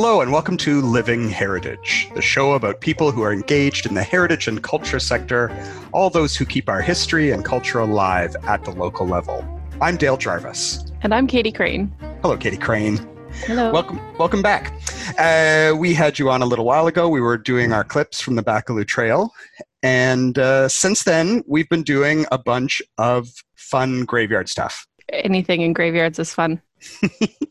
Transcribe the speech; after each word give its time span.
Hello, 0.00 0.20
and 0.20 0.30
welcome 0.30 0.56
to 0.58 0.80
Living 0.80 1.28
Heritage, 1.28 2.08
the 2.14 2.22
show 2.22 2.52
about 2.52 2.80
people 2.80 3.10
who 3.10 3.22
are 3.22 3.32
engaged 3.32 3.84
in 3.84 3.94
the 3.94 4.02
heritage 4.04 4.46
and 4.46 4.62
culture 4.62 5.00
sector, 5.00 5.50
all 5.90 6.08
those 6.08 6.36
who 6.36 6.46
keep 6.46 6.68
our 6.68 6.80
history 6.80 7.32
and 7.32 7.44
culture 7.44 7.80
alive 7.80 8.36
at 8.44 8.64
the 8.64 8.70
local 8.70 9.08
level. 9.08 9.44
I'm 9.80 9.96
Dale 9.96 10.16
Jarvis. 10.16 10.84
And 11.02 11.12
I'm 11.12 11.26
Katie 11.26 11.50
Crane. 11.50 11.92
Hello, 12.22 12.36
Katie 12.36 12.56
Crane. 12.56 12.98
Hello. 13.44 13.72
Welcome, 13.72 14.00
welcome 14.18 14.40
back. 14.40 14.72
Uh, 15.18 15.74
we 15.76 15.94
had 15.94 16.16
you 16.16 16.30
on 16.30 16.42
a 16.42 16.46
little 16.46 16.64
while 16.64 16.86
ago. 16.86 17.08
We 17.08 17.20
were 17.20 17.36
doing 17.36 17.72
our 17.72 17.82
clips 17.82 18.20
from 18.20 18.36
the 18.36 18.42
Baccalieu 18.44 18.84
Trail, 18.84 19.32
and 19.82 20.38
uh, 20.38 20.68
since 20.68 21.02
then, 21.02 21.42
we've 21.48 21.68
been 21.68 21.82
doing 21.82 22.24
a 22.30 22.38
bunch 22.38 22.80
of 22.98 23.28
fun 23.56 24.04
graveyard 24.04 24.48
stuff. 24.48 24.86
Anything 25.08 25.62
in 25.62 25.72
graveyards 25.72 26.20
is 26.20 26.32
fun. 26.32 26.62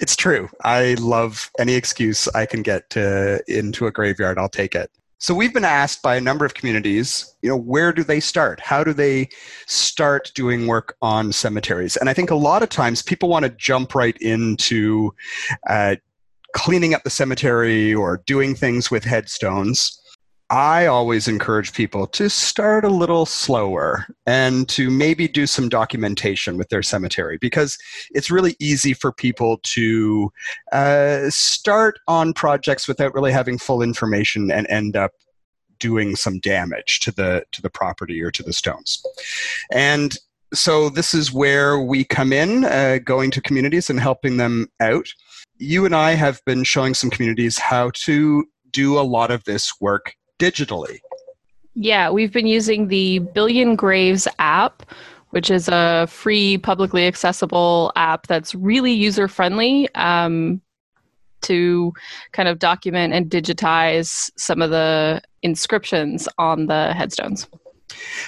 it's 0.00 0.16
true. 0.16 0.48
I 0.64 0.94
love 0.94 1.50
any 1.58 1.74
excuse 1.74 2.28
I 2.28 2.46
can 2.46 2.62
get 2.62 2.90
to, 2.90 3.42
into 3.48 3.86
a 3.86 3.92
graveyard. 3.92 4.38
I'll 4.38 4.48
take 4.48 4.74
it. 4.74 4.90
So 5.18 5.34
we've 5.34 5.54
been 5.54 5.64
asked 5.64 6.02
by 6.02 6.16
a 6.16 6.20
number 6.20 6.44
of 6.44 6.52
communities, 6.52 7.34
you 7.40 7.48
know, 7.48 7.56
where 7.56 7.90
do 7.90 8.04
they 8.04 8.20
start? 8.20 8.60
How 8.60 8.84
do 8.84 8.92
they 8.92 9.30
start 9.66 10.30
doing 10.34 10.66
work 10.66 10.96
on 11.00 11.32
cemeteries? 11.32 11.96
And 11.96 12.10
I 12.10 12.12
think 12.12 12.30
a 12.30 12.34
lot 12.34 12.62
of 12.62 12.68
times 12.68 13.02
people 13.02 13.30
want 13.30 13.44
to 13.44 13.50
jump 13.50 13.94
right 13.94 14.16
into 14.18 15.14
uh, 15.68 15.96
cleaning 16.52 16.92
up 16.92 17.02
the 17.02 17.10
cemetery 17.10 17.94
or 17.94 18.22
doing 18.26 18.54
things 18.54 18.90
with 18.90 19.04
headstones. 19.04 19.98
I 20.50 20.86
always 20.86 21.26
encourage 21.26 21.72
people 21.72 22.06
to 22.08 22.30
start 22.30 22.84
a 22.84 22.88
little 22.88 23.26
slower 23.26 24.06
and 24.26 24.68
to 24.68 24.90
maybe 24.90 25.26
do 25.26 25.44
some 25.44 25.68
documentation 25.68 26.56
with 26.56 26.68
their 26.68 26.84
cemetery 26.84 27.36
because 27.40 27.76
it's 28.10 28.30
really 28.30 28.54
easy 28.60 28.94
for 28.94 29.10
people 29.10 29.58
to 29.64 30.30
uh, 30.70 31.30
start 31.30 31.98
on 32.06 32.32
projects 32.32 32.86
without 32.86 33.12
really 33.12 33.32
having 33.32 33.58
full 33.58 33.82
information 33.82 34.52
and 34.52 34.68
end 34.68 34.94
up 34.94 35.10
doing 35.80 36.14
some 36.14 36.38
damage 36.38 37.00
to 37.00 37.10
the 37.10 37.44
to 37.50 37.60
the 37.60 37.70
property 37.70 38.22
or 38.22 38.30
to 38.30 38.44
the 38.44 38.52
stones. 38.52 39.04
And 39.72 40.16
so 40.54 40.90
this 40.90 41.12
is 41.12 41.32
where 41.32 41.80
we 41.80 42.04
come 42.04 42.32
in, 42.32 42.64
uh, 42.64 42.98
going 43.04 43.32
to 43.32 43.42
communities 43.42 43.90
and 43.90 43.98
helping 43.98 44.36
them 44.36 44.68
out. 44.78 45.08
You 45.58 45.84
and 45.84 45.94
I 45.94 46.12
have 46.12 46.40
been 46.46 46.62
showing 46.62 46.94
some 46.94 47.10
communities 47.10 47.58
how 47.58 47.90
to 48.04 48.44
do 48.70 48.96
a 48.96 49.02
lot 49.02 49.32
of 49.32 49.42
this 49.42 49.72
work 49.80 50.14
digitally. 50.38 51.00
Yeah, 51.74 52.10
we've 52.10 52.32
been 52.32 52.46
using 52.46 52.88
the 52.88 53.18
Billion 53.18 53.76
Graves 53.76 54.26
app, 54.38 54.82
which 55.30 55.50
is 55.50 55.68
a 55.68 56.06
free, 56.08 56.58
publicly 56.58 57.06
accessible 57.06 57.92
app 57.96 58.26
that's 58.26 58.54
really 58.54 58.92
user 58.92 59.28
friendly 59.28 59.94
um, 59.94 60.62
to 61.42 61.92
kind 62.32 62.48
of 62.48 62.58
document 62.58 63.12
and 63.12 63.30
digitize 63.30 64.30
some 64.36 64.62
of 64.62 64.70
the 64.70 65.20
inscriptions 65.42 66.28
on 66.38 66.66
the 66.66 66.94
headstones. 66.94 67.46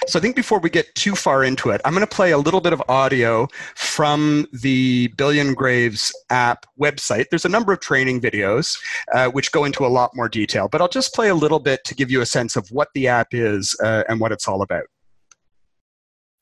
So 0.07 0.19
I 0.19 0.21
think 0.21 0.35
before 0.35 0.59
we 0.59 0.69
get 0.69 0.93
too 0.95 1.15
far 1.15 1.43
into 1.43 1.69
it, 1.69 1.81
I'm 1.85 1.93
going 1.93 2.05
to 2.05 2.15
play 2.15 2.31
a 2.31 2.37
little 2.37 2.61
bit 2.61 2.73
of 2.73 2.81
audio 2.89 3.47
from 3.75 4.47
the 4.53 5.07
Billion 5.17 5.53
Graves 5.53 6.13
app 6.29 6.65
website. 6.79 7.25
There's 7.29 7.45
a 7.45 7.49
number 7.49 7.73
of 7.73 7.79
training 7.79 8.21
videos 8.21 8.77
uh, 9.13 9.29
which 9.29 9.51
go 9.51 9.65
into 9.65 9.85
a 9.85 9.87
lot 9.87 10.11
more 10.15 10.29
detail, 10.29 10.67
but 10.67 10.81
I'll 10.81 10.87
just 10.87 11.13
play 11.13 11.29
a 11.29 11.35
little 11.35 11.59
bit 11.59 11.83
to 11.85 11.95
give 11.95 12.11
you 12.11 12.21
a 12.21 12.25
sense 12.25 12.55
of 12.55 12.69
what 12.71 12.89
the 12.93 13.07
app 13.07 13.29
is 13.31 13.75
uh, 13.83 14.03
and 14.07 14.19
what 14.19 14.31
it's 14.31 14.47
all 14.47 14.61
about. 14.61 14.85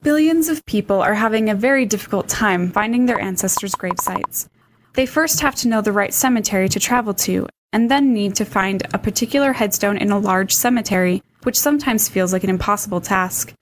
Billions 0.03 0.47
of 0.47 0.63
people 0.65 1.01
are 1.01 1.15
having 1.15 1.49
a 1.49 1.55
very 1.55 1.85
difficult 1.85 2.27
time 2.27 2.71
finding 2.71 3.07
their 3.07 3.19
ancestors' 3.19 3.73
grave 3.73 3.99
sites. 3.99 4.47
They 4.93 5.05
first 5.05 5.39
have 5.41 5.55
to 5.55 5.67
know 5.67 5.81
the 5.81 5.91
right 5.91 6.13
cemetery 6.13 6.69
to 6.69 6.79
travel 6.79 7.13
to, 7.15 7.47
and 7.73 7.91
then 7.91 8.13
need 8.13 8.35
to 8.35 8.45
find 8.45 8.83
a 8.93 8.97
particular 8.97 9.53
headstone 9.53 9.97
in 9.97 10.11
a 10.11 10.19
large 10.19 10.53
cemetery 10.53 11.21
which 11.43 11.57
sometimes 11.57 12.09
feels 12.09 12.33
like 12.33 12.43
an 12.43 12.49
impossible 12.49 12.99
task. 12.99 13.53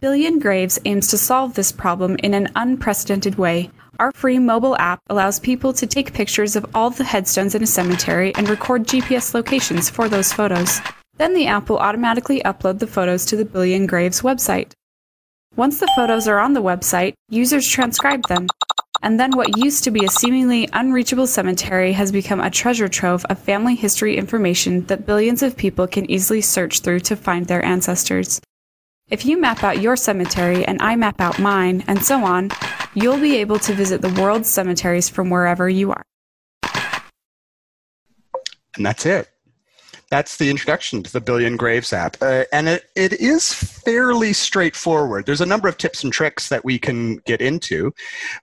Billion 0.00 0.38
Graves 0.38 0.78
aims 0.84 1.08
to 1.08 1.18
solve 1.18 1.54
this 1.54 1.70
problem 1.70 2.16
in 2.24 2.34
an 2.34 2.48
unprecedented 2.56 3.36
way. 3.36 3.70
Our 4.00 4.12
free 4.12 4.38
mobile 4.38 4.76
app 4.78 5.00
allows 5.10 5.38
people 5.38 5.72
to 5.74 5.86
take 5.86 6.12
pictures 6.12 6.56
of 6.56 6.66
all 6.74 6.90
the 6.90 7.04
headstones 7.04 7.54
in 7.54 7.62
a 7.62 7.66
cemetery 7.66 8.34
and 8.34 8.48
record 8.48 8.84
GPS 8.84 9.34
locations 9.34 9.90
for 9.90 10.08
those 10.08 10.32
photos. 10.32 10.80
Then 11.18 11.34
the 11.34 11.46
app 11.46 11.68
will 11.68 11.78
automatically 11.78 12.40
upload 12.40 12.78
the 12.78 12.86
photos 12.86 13.26
to 13.26 13.36
the 13.36 13.44
Billion 13.44 13.86
Graves 13.86 14.22
website. 14.22 14.72
Once 15.54 15.80
the 15.80 15.92
photos 15.94 16.26
are 16.26 16.38
on 16.38 16.54
the 16.54 16.62
website, 16.62 17.12
users 17.28 17.68
transcribe 17.68 18.26
them. 18.28 18.46
And 19.02 19.18
then 19.18 19.30
what 19.32 19.56
used 19.56 19.84
to 19.84 19.90
be 19.90 20.04
a 20.04 20.08
seemingly 20.08 20.68
unreachable 20.72 21.26
cemetery 21.26 21.92
has 21.92 22.12
become 22.12 22.40
a 22.40 22.50
treasure 22.50 22.88
trove 22.88 23.24
of 23.26 23.38
family 23.38 23.74
history 23.74 24.18
information 24.18 24.84
that 24.86 25.06
billions 25.06 25.42
of 25.42 25.56
people 25.56 25.86
can 25.86 26.10
easily 26.10 26.42
search 26.42 26.80
through 26.80 27.00
to 27.00 27.16
find 27.16 27.46
their 27.46 27.64
ancestors. 27.64 28.40
If 29.08 29.24
you 29.24 29.40
map 29.40 29.64
out 29.64 29.80
your 29.80 29.96
cemetery 29.96 30.64
and 30.66 30.82
I 30.82 30.96
map 30.96 31.20
out 31.20 31.38
mine, 31.38 31.82
and 31.86 32.04
so 32.04 32.24
on, 32.24 32.50
you'll 32.94 33.20
be 33.20 33.36
able 33.36 33.58
to 33.60 33.72
visit 33.72 34.02
the 34.02 34.20
world's 34.20 34.50
cemeteries 34.50 35.08
from 35.08 35.30
wherever 35.30 35.68
you 35.68 35.92
are. 35.92 36.02
And 38.76 38.84
that's 38.84 39.06
it 39.06 39.29
that's 40.10 40.36
the 40.36 40.50
introduction 40.50 41.02
to 41.04 41.12
the 41.12 41.20
Billion 41.20 41.56
Graves 41.56 41.92
app. 41.92 42.16
Uh, 42.20 42.44
and 42.52 42.68
it, 42.68 42.90
it 42.96 43.12
is 43.14 43.52
fairly 43.52 44.32
straightforward. 44.32 45.24
There's 45.24 45.40
a 45.40 45.46
number 45.46 45.68
of 45.68 45.78
tips 45.78 46.02
and 46.02 46.12
tricks 46.12 46.48
that 46.48 46.64
we 46.64 46.78
can 46.78 47.16
get 47.18 47.40
into, 47.40 47.92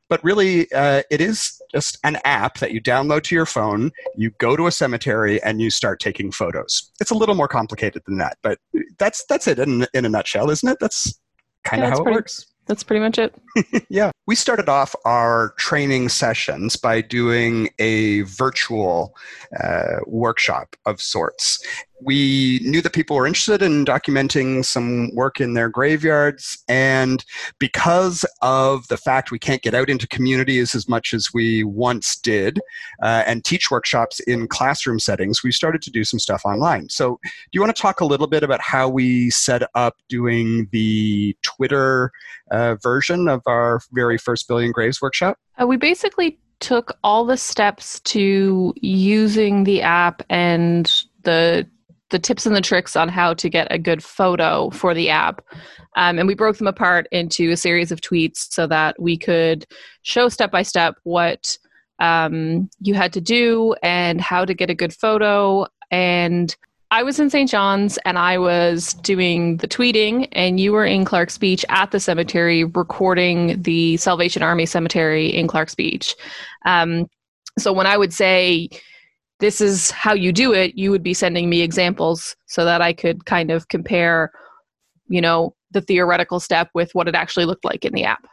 but 0.10 0.24
really, 0.24 0.72
uh, 0.72 1.04
it 1.12 1.22
is 1.22 1.62
just 1.74 1.98
an 2.04 2.18
app 2.24 2.60
that 2.60 2.72
you 2.72 2.82
download 2.82 3.24
to 3.24 3.36
your 3.36 3.46
phone, 3.46 3.92
you 4.16 4.32
go 4.40 4.56
to 4.56 4.68
a 4.68 4.72
cemetery, 4.72 5.44
and 5.44 5.62
you 5.62 5.70
start 5.70 6.00
taking 6.00 6.32
photos. 6.32 6.92
It's 7.02 7.12
a 7.12 7.16
little 7.16 7.36
more 7.36 7.50
complicated 7.50 8.04
than 8.06 8.18
that, 8.18 8.38
but 8.42 8.60
that's, 8.98 9.26
that's 9.26 9.48
it 9.48 9.60
in, 9.60 9.86
in 9.94 10.06
a 10.06 10.10
nutshell, 10.10 10.50
isn't 10.50 10.70
it? 10.70 10.78
That's 10.80 11.20
kind 11.66 11.84
of 11.84 11.90
yeah, 11.90 11.94
how 11.96 12.00
it 12.00 12.04
pretty, 12.04 12.16
works. 12.16 12.46
That's 12.68 12.84
pretty 12.84 13.00
much 13.00 13.18
it. 13.18 13.34
yeah. 13.90 14.12
We 14.26 14.36
started 14.36 14.68
off 14.70 14.94
our 15.06 15.54
training 15.58 16.10
sessions 16.10 16.76
by 16.76 17.02
doing 17.02 17.70
a 17.80 18.22
virtual 18.22 19.16
uh, 19.64 19.98
workshop 20.06 20.76
of 20.86 21.02
sorts 21.02 21.66
we 22.00 22.60
knew 22.64 22.82
that 22.82 22.94
people 22.94 23.16
were 23.16 23.26
interested 23.26 23.62
in 23.62 23.84
documenting 23.84 24.64
some 24.64 25.14
work 25.16 25.42
in 25.42 25.54
their 25.54 25.70
graveyards. 25.70 26.64
And 26.68 27.24
because 27.60 28.24
of 28.42 28.88
the 28.88 28.98
fact 28.98 29.32
we 29.32 29.40
can't 29.40 29.62
get 29.62 29.74
out 29.74 29.90
into 29.90 30.08
communities 30.08 30.76
as 30.76 30.88
much 30.88 31.14
as 31.14 31.34
we 31.34 31.64
once 31.64 32.16
did 32.18 32.60
uh, 33.02 33.24
and 33.26 33.44
teach 33.44 33.72
workshops 33.72 34.20
in 34.22 34.48
classroom 34.48 35.00
settings, 35.00 35.44
we 35.44 35.52
started 35.52 35.82
to 35.84 35.92
do 35.92 36.04
some 36.04 36.20
stuff 36.20 36.44
online. 36.46 36.90
So, 36.90 37.20
do 37.24 37.50
you 37.52 37.62
want 37.62 37.76
to 37.76 37.82
talk 37.82 38.02
a 38.02 38.06
little 38.06 38.28
bit 38.28 38.44
about 38.44 38.62
how 38.62 38.88
we 38.88 39.30
set 39.30 39.64
up 39.74 39.98
doing 40.08 40.68
the 40.72 41.36
Twitter 41.42 42.12
uh, 42.52 42.76
version 42.76 43.28
of 43.28 43.42
our 43.48 43.82
very 43.92 44.18
first 44.18 44.48
Billion 44.48 44.72
Graves 44.72 45.02
workshop? 45.02 45.40
Uh, 45.60 45.66
we 45.66 45.78
basically 45.78 46.40
took 46.60 46.98
all 47.04 47.26
the 47.26 47.38
steps 47.38 48.00
to 48.02 48.74
using 48.82 49.64
the 49.64 49.82
app 49.82 50.24
and 50.30 51.04
the 51.24 51.68
the 52.10 52.20
tips 52.20 52.46
and 52.46 52.56
the 52.56 52.62
tricks 52.62 52.96
on 52.96 53.10
how 53.10 53.34
to 53.34 53.50
get 53.50 53.68
a 53.70 53.78
good 53.78 54.04
photo 54.04 54.70
for 54.70 54.94
the 54.94 55.10
app. 55.10 55.42
Um, 55.96 56.20
and 56.20 56.28
we 56.28 56.36
broke 56.36 56.58
them 56.58 56.68
apart 56.68 57.08
into 57.12 57.52
a 57.52 57.58
series 57.58 57.92
of 57.92 58.02
tweets 58.02 58.48
so 58.52 58.68
that 58.68 59.00
we 59.02 59.18
could 59.18 59.66
show 60.04 60.30
step 60.30 60.52
by 60.52 60.62
step 60.64 60.96
what 61.04 61.58
um, 62.00 62.70
you 62.80 62.94
had 62.94 63.14
to 63.14 63.22
do 63.22 63.76
and 63.84 64.22
how 64.22 64.46
to 64.46 64.54
get 64.54 64.70
a 64.70 64.76
good 64.76 64.94
photo. 64.94 65.66
And 65.92 66.56
I 66.90 67.04
was 67.04 67.20
in 67.20 67.30
St. 67.30 67.50
John's 67.50 67.98
and 68.06 68.18
I 68.18 68.38
was 68.38 68.94
doing 68.94 69.58
the 69.58 69.68
tweeting, 69.68 70.30
and 70.32 70.60
you 70.60 70.72
were 70.72 70.86
in 70.86 71.04
Clark's 71.04 71.38
Beach 71.38 71.66
at 71.68 71.92
the 71.92 72.00
cemetery 72.00 72.64
recording 72.64 73.62
the 73.62 73.98
Salvation 73.98 74.42
Army 74.42 74.66
Cemetery 74.66 75.28
in 75.28 75.48
Clark's 75.48 75.76
Beach. 75.76 76.16
Um, 76.66 77.10
so 77.60 77.74
when 77.74 77.88
I 77.88 77.98
would 77.98 78.14
say, 78.14 78.70
this 79.40 79.62
is 79.62 79.92
how 79.92 80.14
you 80.14 80.32
do 80.32 80.54
it, 80.54 80.78
you 80.78 80.92
would 80.92 81.04
be 81.04 81.14
sending 81.14 81.50
me 81.50 81.62
examples 81.62 82.36
so 82.46 82.66
that 82.66 82.82
I 82.82 82.94
could 82.94 83.26
kind 83.26 83.52
of 83.52 83.68
compare, 83.68 84.32
you 85.08 85.22
know, 85.22 85.56
the 85.72 85.82
theoretical 85.82 86.40
step 86.40 86.70
with 86.74 86.94
what 86.94 87.08
it 87.08 87.16
actually 87.16 87.46
looked 87.46 87.66
like 87.66 87.86
in 87.86 87.94
the 87.94 88.04
app. 88.04 88.26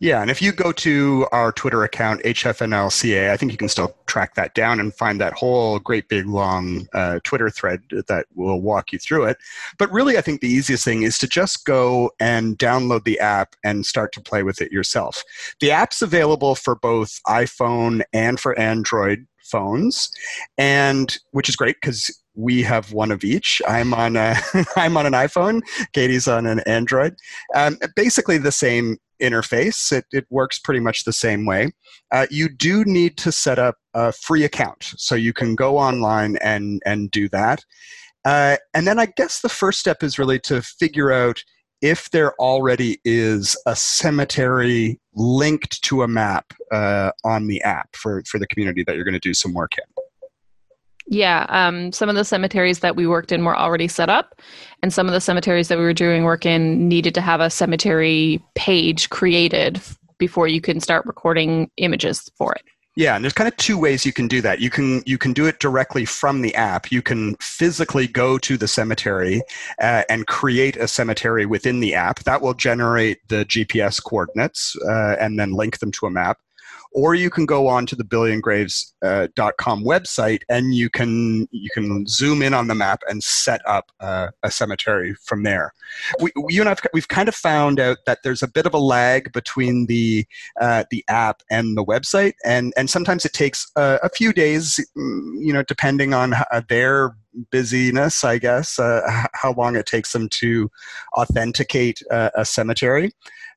Yeah, 0.00 0.22
and 0.22 0.30
if 0.30 0.40
you 0.40 0.52
go 0.52 0.70
to 0.70 1.26
our 1.32 1.50
Twitter 1.50 1.82
account, 1.82 2.22
HFNLCA, 2.22 3.30
I 3.30 3.36
think 3.36 3.50
you 3.50 3.58
can 3.58 3.68
still 3.68 3.96
track 4.06 4.36
that 4.36 4.54
down 4.54 4.78
and 4.78 4.94
find 4.94 5.20
that 5.20 5.32
whole 5.32 5.80
great 5.80 6.08
big 6.08 6.26
long 6.26 6.86
uh, 6.94 7.18
Twitter 7.24 7.50
thread 7.50 7.82
that 8.06 8.26
will 8.36 8.60
walk 8.60 8.92
you 8.92 9.00
through 9.00 9.24
it. 9.24 9.38
But 9.76 9.90
really, 9.90 10.16
I 10.16 10.20
think 10.20 10.40
the 10.40 10.48
easiest 10.48 10.84
thing 10.84 11.02
is 11.02 11.18
to 11.18 11.26
just 11.26 11.64
go 11.64 12.12
and 12.20 12.56
download 12.56 13.04
the 13.04 13.18
app 13.18 13.56
and 13.64 13.84
start 13.84 14.12
to 14.12 14.20
play 14.20 14.44
with 14.44 14.60
it 14.60 14.70
yourself. 14.70 15.24
The 15.60 15.72
app's 15.72 16.00
available 16.00 16.54
for 16.54 16.76
both 16.76 17.20
iPhone 17.26 18.02
and 18.12 18.38
for 18.38 18.56
Android 18.56 19.26
phones, 19.50 20.10
and 20.56 21.18
which 21.32 21.48
is 21.48 21.56
great 21.56 21.76
because 21.80 22.10
we 22.34 22.62
have 22.62 22.92
one 22.92 23.10
of 23.10 23.24
each. 23.24 23.60
I'm 23.66 23.92
on 23.92 24.16
a, 24.16 24.36
I'm 24.76 24.96
on 24.96 25.06
an 25.06 25.12
iPhone. 25.12 25.60
Katie's 25.92 26.28
on 26.28 26.46
an 26.46 26.60
Android. 26.60 27.16
Um, 27.54 27.78
basically 27.96 28.38
the 28.38 28.52
same 28.52 28.98
interface. 29.20 29.92
It, 29.92 30.04
it 30.12 30.26
works 30.30 30.58
pretty 30.58 30.80
much 30.80 31.04
the 31.04 31.12
same 31.12 31.46
way. 31.46 31.72
Uh, 32.12 32.26
you 32.30 32.48
do 32.48 32.84
need 32.84 33.16
to 33.18 33.32
set 33.32 33.58
up 33.58 33.76
a 33.94 34.12
free 34.12 34.44
account, 34.44 34.92
so 34.96 35.14
you 35.14 35.32
can 35.32 35.54
go 35.54 35.76
online 35.76 36.36
and 36.36 36.80
and 36.86 37.10
do 37.10 37.28
that. 37.30 37.64
Uh, 38.24 38.56
and 38.74 38.86
then 38.86 38.98
I 38.98 39.06
guess 39.16 39.40
the 39.40 39.48
first 39.48 39.80
step 39.80 40.02
is 40.02 40.18
really 40.18 40.38
to 40.40 40.62
figure 40.62 41.12
out 41.12 41.42
if 41.80 42.10
there 42.10 42.34
already 42.34 42.98
is 43.04 43.56
a 43.66 43.76
cemetery 43.76 44.98
linked 45.14 45.82
to 45.82 46.02
a 46.02 46.08
map 46.08 46.52
uh, 46.72 47.12
on 47.24 47.46
the 47.46 47.62
app 47.62 47.94
for, 47.94 48.22
for 48.26 48.38
the 48.38 48.46
community 48.46 48.82
that 48.84 48.96
you're 48.96 49.04
going 49.04 49.14
to 49.14 49.20
do 49.20 49.34
some 49.34 49.54
work 49.54 49.72
in. 49.78 49.84
Yeah, 51.10 51.46
um, 51.48 51.90
some 51.92 52.10
of 52.10 52.16
the 52.16 52.24
cemeteries 52.24 52.80
that 52.80 52.94
we 52.94 53.06
worked 53.06 53.32
in 53.32 53.44
were 53.44 53.56
already 53.56 53.88
set 53.88 54.10
up, 54.10 54.40
and 54.82 54.92
some 54.92 55.06
of 55.06 55.14
the 55.14 55.22
cemeteries 55.22 55.68
that 55.68 55.78
we 55.78 55.84
were 55.84 55.94
doing 55.94 56.24
work 56.24 56.44
in 56.44 56.86
needed 56.86 57.14
to 57.14 57.22
have 57.22 57.40
a 57.40 57.48
cemetery 57.48 58.44
page 58.54 59.08
created 59.08 59.80
before 60.18 60.48
you 60.48 60.60
can 60.60 60.80
start 60.80 61.06
recording 61.06 61.70
images 61.78 62.28
for 62.36 62.52
it. 62.54 62.62
Yeah, 62.98 63.14
and 63.14 63.24
there's 63.24 63.32
kind 63.32 63.46
of 63.46 63.56
two 63.58 63.78
ways 63.78 64.04
you 64.04 64.12
can 64.12 64.26
do 64.26 64.40
that. 64.40 64.60
You 64.60 64.70
can 64.70 65.04
you 65.06 65.18
can 65.18 65.32
do 65.32 65.46
it 65.46 65.60
directly 65.60 66.04
from 66.04 66.42
the 66.42 66.52
app. 66.56 66.90
You 66.90 67.00
can 67.00 67.36
physically 67.36 68.08
go 68.08 68.38
to 68.38 68.56
the 68.56 68.66
cemetery 68.66 69.40
uh, 69.80 70.02
and 70.08 70.26
create 70.26 70.76
a 70.76 70.88
cemetery 70.88 71.46
within 71.46 71.78
the 71.78 71.94
app. 71.94 72.24
That 72.24 72.42
will 72.42 72.54
generate 72.54 73.18
the 73.28 73.44
GPS 73.44 74.02
coordinates 74.02 74.74
uh, 74.84 75.14
and 75.20 75.38
then 75.38 75.52
link 75.52 75.78
them 75.78 75.92
to 75.92 76.06
a 76.06 76.10
map 76.10 76.38
or 76.98 77.14
you 77.14 77.30
can 77.30 77.46
go 77.46 77.68
on 77.68 77.86
to 77.86 77.94
the 77.94 78.02
billiongraves.com 78.02 79.78
uh, 79.78 79.86
website 79.86 80.40
and 80.48 80.74
you 80.74 80.90
can 80.90 81.46
you 81.52 81.70
can 81.72 82.04
zoom 82.08 82.42
in 82.42 82.52
on 82.52 82.66
the 82.66 82.74
map 82.74 83.02
and 83.08 83.22
set 83.22 83.60
up 83.68 83.92
uh, 84.00 84.28
a 84.42 84.50
cemetery 84.50 85.14
from 85.22 85.44
there. 85.44 85.72
We, 86.20 86.32
you 86.48 86.60
and 86.60 86.68
I've 86.68 86.80
we've 86.92 87.06
kind 87.06 87.28
of 87.28 87.36
found 87.36 87.78
out 87.78 87.98
that 88.06 88.18
there's 88.24 88.42
a 88.42 88.48
bit 88.48 88.66
of 88.66 88.74
a 88.74 88.78
lag 88.78 89.32
between 89.32 89.86
the 89.86 90.26
uh, 90.60 90.84
the 90.90 91.04
app 91.06 91.42
and 91.48 91.76
the 91.76 91.84
website, 91.84 92.32
and 92.44 92.72
and 92.76 92.90
sometimes 92.90 93.24
it 93.24 93.32
takes 93.32 93.70
a, 93.76 94.00
a 94.02 94.08
few 94.08 94.32
days, 94.32 94.80
mm, 94.96 95.34
you 95.38 95.52
know, 95.52 95.62
depending 95.62 96.12
on 96.12 96.34
their 96.68 97.16
busyness, 97.52 98.24
I 98.24 98.38
guess, 98.38 98.80
uh, 98.80 99.02
how 99.34 99.52
long 99.52 99.76
it 99.76 99.86
takes 99.86 100.12
them 100.12 100.28
to 100.40 100.68
authenticate 101.16 102.02
uh, 102.10 102.30
a 102.34 102.44
cemetery. 102.44 103.12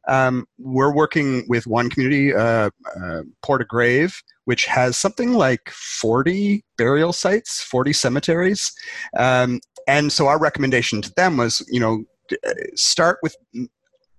Um, 0.08 0.46
we're 0.58 0.94
working 0.94 1.46
with 1.48 1.68
one 1.68 1.90
community, 1.90 2.34
uh, 2.34 2.70
uh, 3.02 3.22
Port 3.44 3.62
de 3.62 3.66
Grave, 3.66 4.22
which 4.46 4.66
has 4.66 4.98
something 4.98 5.34
like 5.34 5.70
40 5.70 6.64
burial 6.78 7.14
sites, 7.14 7.62
40 7.64 7.94
cemeteries. 7.94 8.72
Um, 9.18 9.60
and 9.88 10.12
so 10.12 10.28
our 10.28 10.40
recommendation 10.40 11.02
to 11.02 11.14
them 11.16 11.38
was, 11.38 11.66
you 11.70 11.80
know, 11.80 12.04
uh, 12.46 12.54
start 12.76 13.20
with 13.22 13.36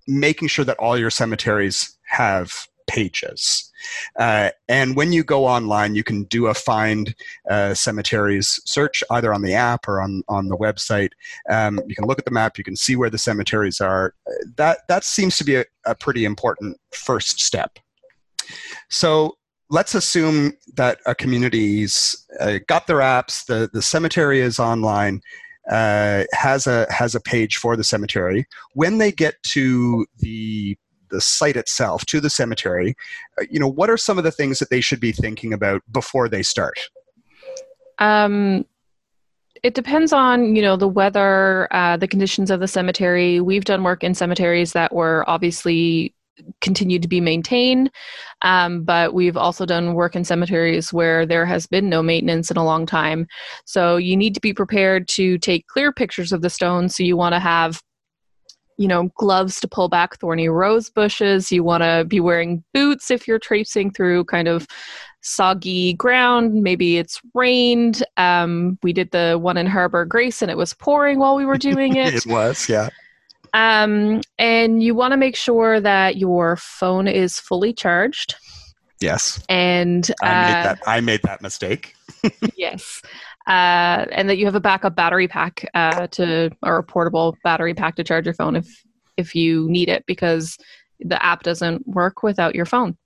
making 0.07 0.49
sure 0.49 0.65
that 0.65 0.79
all 0.79 0.99
your 0.99 1.11
cemeteries 1.11 1.99
have 2.07 2.53
pages. 2.89 3.72
Uh, 4.19 4.51
and 4.69 4.97
when 4.97 5.13
you 5.13 5.25
go 5.25 5.47
online, 5.47 5.95
you 5.95 6.05
can 6.05 6.25
do 6.25 6.47
a 6.47 6.55
find 6.55 7.15
uh, 7.51 7.75
cemeteries 7.75 8.61
search 8.65 9.03
either 9.11 9.33
on 9.33 9.43
the 9.43 9.55
app 9.55 9.89
or 9.89 10.01
on, 10.01 10.23
on 10.29 10.49
the 10.49 10.57
website. 10.57 11.11
Um, 11.51 11.81
you 11.87 11.95
can 11.95 12.07
look 12.07 12.19
at 12.19 12.25
the 12.25 12.31
map, 12.31 12.59
you 12.59 12.65
can 12.65 12.77
see 12.77 12.97
where 12.97 13.11
the 13.11 13.19
cemeteries 13.19 13.81
are. 13.81 14.15
That, 14.57 14.81
that 14.89 15.05
seems 15.05 15.37
to 15.39 15.45
be 15.45 15.57
a, 15.57 15.65
a 15.87 15.95
pretty 15.95 16.25
important 16.25 16.79
first 16.93 17.41
step. 17.41 17.79
So 18.89 19.37
let's 19.71 19.95
assume 19.95 20.53
that 20.75 21.01
a 21.07 21.15
community's 21.15 22.27
uh, 22.41 22.59
got 22.69 22.87
their 22.87 22.99
apps, 22.99 23.47
the, 23.47 23.71
the 23.73 23.83
cemetery 23.83 24.41
is 24.41 24.59
online. 24.59 25.21
Uh, 25.71 26.25
has 26.33 26.67
a 26.67 26.89
has 26.91 27.15
a 27.15 27.21
page 27.21 27.57
for 27.57 27.77
the 27.77 27.85
cemetery. 27.85 28.45
When 28.75 28.99
they 28.99 29.13
get 29.13 29.41
to 29.45 30.05
the 30.19 30.77
the 31.13 31.21
site 31.21 31.57
itself 31.57 32.05
to 32.07 32.21
the 32.21 32.31
cemetery 32.31 32.97
uh, 33.41 33.45
you 33.51 33.61
know 33.61 33.69
what 33.69 33.89
are 33.89 33.97
some 33.97 34.19
of 34.19 34.25
the 34.25 34.33
things 34.33 34.59
that 34.59 34.71
they 34.71 34.81
should 34.81 35.01
be 35.01 35.13
thinking 35.13 35.53
about 35.53 35.83
before 35.93 36.29
they 36.29 36.43
start? 36.43 36.79
Um, 37.99 38.67
it 39.63 39.75
depends 39.75 40.13
on 40.13 40.57
you 40.57 40.63
know 40.63 40.77
the 40.77 40.89
weather 40.89 41.69
uh, 41.73 41.97
the 41.97 42.09
conditions 42.09 42.51
of 42.51 42.61
the 42.61 42.69
cemetery. 42.69 43.41
We've 43.41 43.65
done 43.65 43.85
work 43.85 44.03
in 44.03 44.15
cemeteries 44.15 44.73
that 44.73 44.93
were 44.93 45.25
obviously 45.29 46.15
continued 46.61 47.03
to 47.03 47.09
be 47.09 47.21
maintained 47.21 47.91
um, 48.43 48.83
but 48.83 49.15
we've 49.15 49.37
also 49.37 49.65
done 49.65 49.95
work 49.95 50.15
in 50.15 50.25
cemeteries 50.25 50.93
where 50.93 51.25
there 51.25 51.47
has 51.47 51.67
been 51.67 51.89
no 51.89 52.03
maintenance 52.03 52.51
in 52.51 52.57
a 52.57 52.65
long 52.65 52.87
time. 52.87 53.27
So 53.65 53.97
you 53.97 54.17
need 54.17 54.35
to 54.35 54.41
be 54.41 54.53
prepared 54.53 55.09
to 55.09 55.39
take 55.39 55.67
clear 55.69 55.93
pictures 55.93 56.33
of 56.33 56.43
the 56.43 56.51
stones. 56.51 56.97
So 56.97 57.05
you 57.05 57.17
want 57.17 57.35
to 57.35 57.39
have 57.39 57.81
you 58.77 58.89
know, 58.89 59.11
gloves 59.17 59.61
to 59.61 59.69
pull 59.69 59.89
back 59.89 60.19
thorny 60.19 60.49
rose 60.49 60.91
bushes. 60.91 61.53
You 61.53 61.65
want 61.65 61.83
to 61.83 62.05
be 62.07 62.21
wearing 62.21 62.63
boots 62.73 63.11
if 63.11 63.27
you're 63.29 63.39
traipsing 63.39 63.91
through 63.91 64.25
kind 64.25 64.49
of 64.49 64.67
soggy 65.21 65.95
ground. 65.95 66.63
Maybe 66.63 66.99
it's 66.99 67.21
rained. 67.35 68.05
Um, 68.17 68.79
we 68.83 68.93
did 68.93 69.11
the 69.11 69.39
one 69.41 69.57
in 69.57 69.67
Harbor 69.67 70.05
Grace 70.05 70.43
and 70.43 70.51
it 70.51 70.57
was 70.57 70.75
pouring 70.75 71.19
while 71.19 71.37
we 71.37 71.45
were 71.45 71.59
doing 71.71 71.97
it. 71.97 72.15
it 72.15 72.27
was, 72.27 72.69
yeah. 72.69 72.89
Um, 73.55 74.23
and 74.39 74.83
you 74.83 74.95
want 74.95 75.13
to 75.13 75.17
make 75.19 75.37
sure 75.37 75.81
that 75.81 76.17
your 76.17 76.57
phone 76.57 77.07
is 77.07 77.39
fully 77.39 77.73
charged. 77.73 78.35
Yes. 79.01 79.45
And 79.49 80.11
uh, 80.23 80.27
I, 80.27 80.47
made 80.47 80.59
uh, 80.59 80.63
that, 80.63 80.79
I 80.87 81.01
made 81.01 81.23
that 81.25 81.43
mistake. 81.43 81.95
yes 82.57 83.03
uh, 83.47 84.07
and 84.13 84.29
that 84.29 84.39
you 84.39 84.45
have 84.45 84.55
a 84.55 84.61
backup 84.61 84.95
battery 84.95 85.29
pack 85.29 85.69
uh, 85.75 86.07
to 86.09 86.51
or 86.63 86.79
a 86.79 86.83
portable 86.83 87.37
battery 87.45 87.75
pack 87.75 87.97
to 87.97 88.05
charge 88.05 88.25
your 88.25 88.35
phone 88.35 88.57
if 88.57 88.67
if 89.17 89.35
you 89.35 89.69
need 89.69 89.89
it 89.89 90.05
because 90.07 90.57
the 91.01 91.23
app 91.25 91.43
doesn't 91.43 91.87
work 91.87 92.23
without 92.23 92.55
your 92.55 92.67
phone. 92.67 92.97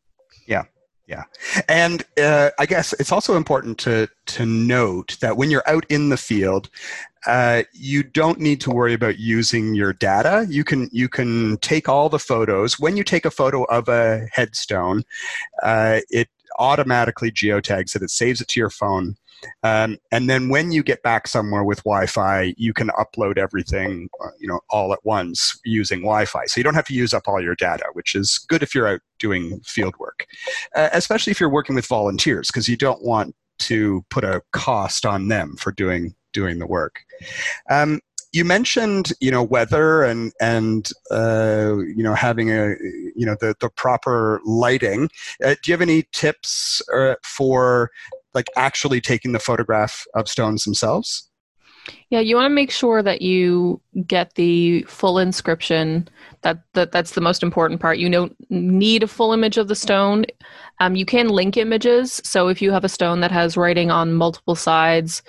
Yeah. 0.46 0.64
Yeah, 1.08 1.22
and 1.68 2.04
uh, 2.20 2.50
I 2.58 2.66
guess 2.66 2.92
it's 2.94 3.12
also 3.12 3.36
important 3.36 3.78
to 3.78 4.08
to 4.26 4.44
note 4.44 5.16
that 5.20 5.36
when 5.36 5.52
you're 5.52 5.62
out 5.68 5.86
in 5.88 6.08
the 6.08 6.16
field, 6.16 6.68
uh, 7.28 7.62
you 7.72 8.02
don't 8.02 8.40
need 8.40 8.60
to 8.62 8.72
worry 8.72 8.92
about 8.92 9.20
using 9.20 9.76
your 9.76 9.92
data. 9.92 10.46
You 10.48 10.64
can 10.64 10.88
you 10.90 11.08
can 11.08 11.58
take 11.58 11.88
all 11.88 12.08
the 12.08 12.18
photos. 12.18 12.80
When 12.80 12.96
you 12.96 13.04
take 13.04 13.24
a 13.24 13.30
photo 13.30 13.62
of 13.64 13.88
a 13.88 14.26
headstone, 14.32 15.04
uh, 15.62 16.00
it 16.10 16.28
automatically 16.58 17.30
geotags 17.30 17.94
it. 17.94 18.02
It 18.02 18.10
saves 18.10 18.40
it 18.40 18.48
to 18.48 18.60
your 18.60 18.70
phone, 18.70 19.16
um, 19.62 19.98
and 20.12 20.28
then 20.28 20.48
when 20.48 20.72
you 20.72 20.82
get 20.82 21.02
back 21.02 21.26
somewhere 21.26 21.64
with 21.64 21.82
Wi-Fi, 21.84 22.54
you 22.56 22.72
can 22.72 22.88
upload 22.90 23.38
everything, 23.38 24.08
uh, 24.24 24.28
you 24.38 24.48
know, 24.48 24.60
all 24.70 24.92
at 24.92 25.04
once 25.04 25.58
using 25.64 26.00
Wi-Fi. 26.00 26.46
So 26.46 26.58
you 26.58 26.64
don't 26.64 26.74
have 26.74 26.86
to 26.86 26.94
use 26.94 27.12
up 27.12 27.24
all 27.26 27.40
your 27.40 27.54
data, 27.54 27.84
which 27.92 28.14
is 28.14 28.38
good 28.48 28.62
if 28.62 28.74
you're 28.74 28.88
out 28.88 29.00
doing 29.18 29.60
field 29.64 29.94
work, 29.98 30.26
uh, 30.74 30.90
especially 30.92 31.30
if 31.30 31.40
you're 31.40 31.50
working 31.50 31.74
with 31.74 31.86
volunteers, 31.86 32.48
because 32.48 32.68
you 32.68 32.76
don't 32.76 33.02
want 33.02 33.34
to 33.58 34.04
put 34.10 34.24
a 34.24 34.42
cost 34.52 35.06
on 35.06 35.28
them 35.28 35.56
for 35.56 35.72
doing 35.72 36.14
doing 36.32 36.58
the 36.58 36.66
work. 36.66 37.00
Um, 37.70 38.00
you 38.32 38.44
mentioned 38.44 39.12
you 39.20 39.30
know 39.30 39.42
weather 39.42 40.02
and 40.02 40.32
and 40.40 40.90
uh, 41.10 41.76
you 41.78 42.02
know 42.02 42.14
having 42.14 42.50
a 42.50 42.74
you 43.14 43.24
know 43.24 43.36
the 43.40 43.54
the 43.60 43.70
proper 43.70 44.40
lighting. 44.44 45.08
Uh, 45.42 45.54
do 45.62 45.70
you 45.70 45.72
have 45.72 45.80
any 45.80 46.04
tips 46.12 46.82
uh, 46.94 47.14
for 47.22 47.90
like 48.36 48.46
actually 48.56 49.00
taking 49.00 49.32
the 49.32 49.40
photograph 49.40 50.04
of 50.14 50.28
stones 50.28 50.62
themselves. 50.62 51.28
Yeah, 52.10 52.20
you 52.20 52.36
want 52.36 52.46
to 52.46 52.54
make 52.54 52.70
sure 52.70 53.02
that 53.02 53.22
you 53.22 53.80
get 54.06 54.34
the 54.34 54.82
full 54.82 55.18
inscription. 55.18 56.08
That, 56.42 56.58
that 56.74 56.92
that's 56.92 57.12
the 57.12 57.20
most 57.20 57.42
important 57.42 57.80
part. 57.80 57.98
You 57.98 58.10
don't 58.10 58.36
need 58.50 59.02
a 59.02 59.08
full 59.08 59.32
image 59.32 59.56
of 59.56 59.68
the 59.68 59.74
stone. 59.74 60.24
Um, 60.80 60.96
you 60.96 61.06
can 61.06 61.28
link 61.28 61.56
images. 61.56 62.20
So 62.24 62.48
if 62.48 62.60
you 62.60 62.70
have 62.72 62.84
a 62.84 62.88
stone 62.88 63.20
that 63.20 63.32
has 63.32 63.56
writing 63.56 63.90
on 63.90 64.14
multiple 64.14 64.54
sides, 64.54 65.22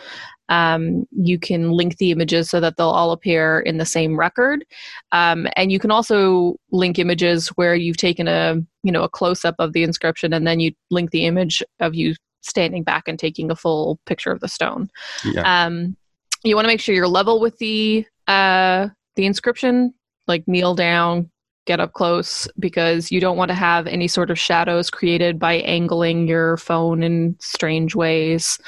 um, 0.50 1.06
you 1.12 1.38
can 1.38 1.72
link 1.72 1.98
the 1.98 2.12
images 2.12 2.50
so 2.50 2.60
that 2.60 2.78
they'll 2.78 2.90
all 2.90 3.12
appear 3.12 3.60
in 3.60 3.78
the 3.78 3.86
same 3.86 4.18
record. 4.18 4.64
Um, 5.12 5.48
and 5.56 5.72
you 5.72 5.80
can 5.80 5.92
also 5.92 6.56
link 6.72 7.00
images 7.00 7.50
where 7.50 7.76
you've 7.76 7.98
taken 7.98 8.28
a 8.28 8.56
you 8.84 8.92
know 8.92 9.04
a 9.04 9.10
close 9.10 9.44
up 9.44 9.56
of 9.60 9.74
the 9.74 9.84
inscription 9.84 10.34
and 10.34 10.48
then 10.48 10.60
you 10.60 10.72
link 10.90 11.12
the 11.12 11.26
image 11.26 11.62
of 11.80 11.94
you 11.96 12.16
standing 12.42 12.84
back 12.84 13.08
and 13.08 13.18
taking 13.18 13.52
a 13.52 13.56
full 13.56 14.00
picture 14.06 14.32
of 14.32 14.40
the 14.40 14.48
stone. 14.48 14.90
Yeah. 15.26 15.66
Um, 15.66 15.96
you 16.44 16.56
want 16.56 16.66
to 16.66 16.70
make 16.70 16.80
sure 16.80 16.96
you're 16.96 17.08
level 17.08 17.40
with 17.40 17.58
the 17.58 18.06
uh, 18.28 18.90
the 19.16 19.26
inscription, 19.26 19.94
like 20.28 20.48
kneel 20.48 20.76
down, 20.76 21.30
get 21.66 21.80
up 21.80 21.94
close, 21.94 22.48
because 22.60 23.12
you 23.12 23.20
don't 23.20 23.38
want 23.38 23.50
to 23.50 23.56
have 23.56 23.88
any 23.88 24.08
sort 24.08 24.30
of 24.30 24.40
shadows 24.40 24.90
created 24.90 25.40
by 25.40 25.56
angling 25.56 26.28
your 26.28 26.58
phone 26.58 27.04
in 27.04 27.36
strange 27.40 27.96
ways. 27.96 28.60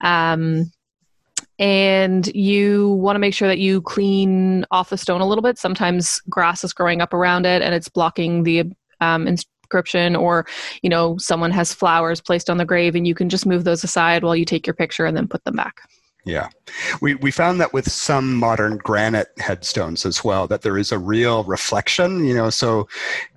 Um, 0.00 0.70
and 1.58 2.26
you 2.28 2.90
want 2.90 3.16
to 3.16 3.20
make 3.20 3.34
sure 3.34 3.48
that 3.48 3.58
you 3.58 3.82
clean 3.82 4.64
off 4.70 4.90
the 4.90 4.98
stone 4.98 5.20
a 5.20 5.26
little 5.26 5.42
bit. 5.42 5.58
Sometimes 5.58 6.20
grass 6.28 6.62
is 6.62 6.72
growing 6.72 7.00
up 7.00 7.12
around 7.12 7.46
it 7.46 7.62
and 7.62 7.74
it's 7.74 7.88
blocking 7.88 8.44
the 8.44 8.64
um, 9.00 9.26
or 10.16 10.46
you 10.82 10.90
know 10.90 11.16
someone 11.18 11.50
has 11.50 11.72
flowers 11.72 12.20
placed 12.20 12.50
on 12.50 12.56
the 12.56 12.64
grave 12.64 12.94
and 12.94 13.06
you 13.06 13.14
can 13.14 13.28
just 13.28 13.46
move 13.46 13.64
those 13.64 13.84
aside 13.84 14.22
while 14.22 14.36
you 14.36 14.44
take 14.44 14.66
your 14.66 14.74
picture 14.74 15.06
and 15.06 15.16
then 15.16 15.28
put 15.28 15.44
them 15.44 15.56
back. 15.56 15.80
Yeah. 16.24 16.48
We, 17.00 17.14
we 17.14 17.30
found 17.30 17.58
that 17.60 17.72
with 17.72 17.90
some 17.90 18.34
modern 18.34 18.76
granite 18.76 19.28
headstones 19.38 20.04
as 20.04 20.22
well 20.22 20.46
that 20.48 20.60
there 20.60 20.76
is 20.76 20.92
a 20.92 20.98
real 20.98 21.44
reflection 21.44 22.24
you 22.24 22.34
know 22.34 22.50
so 22.50 22.86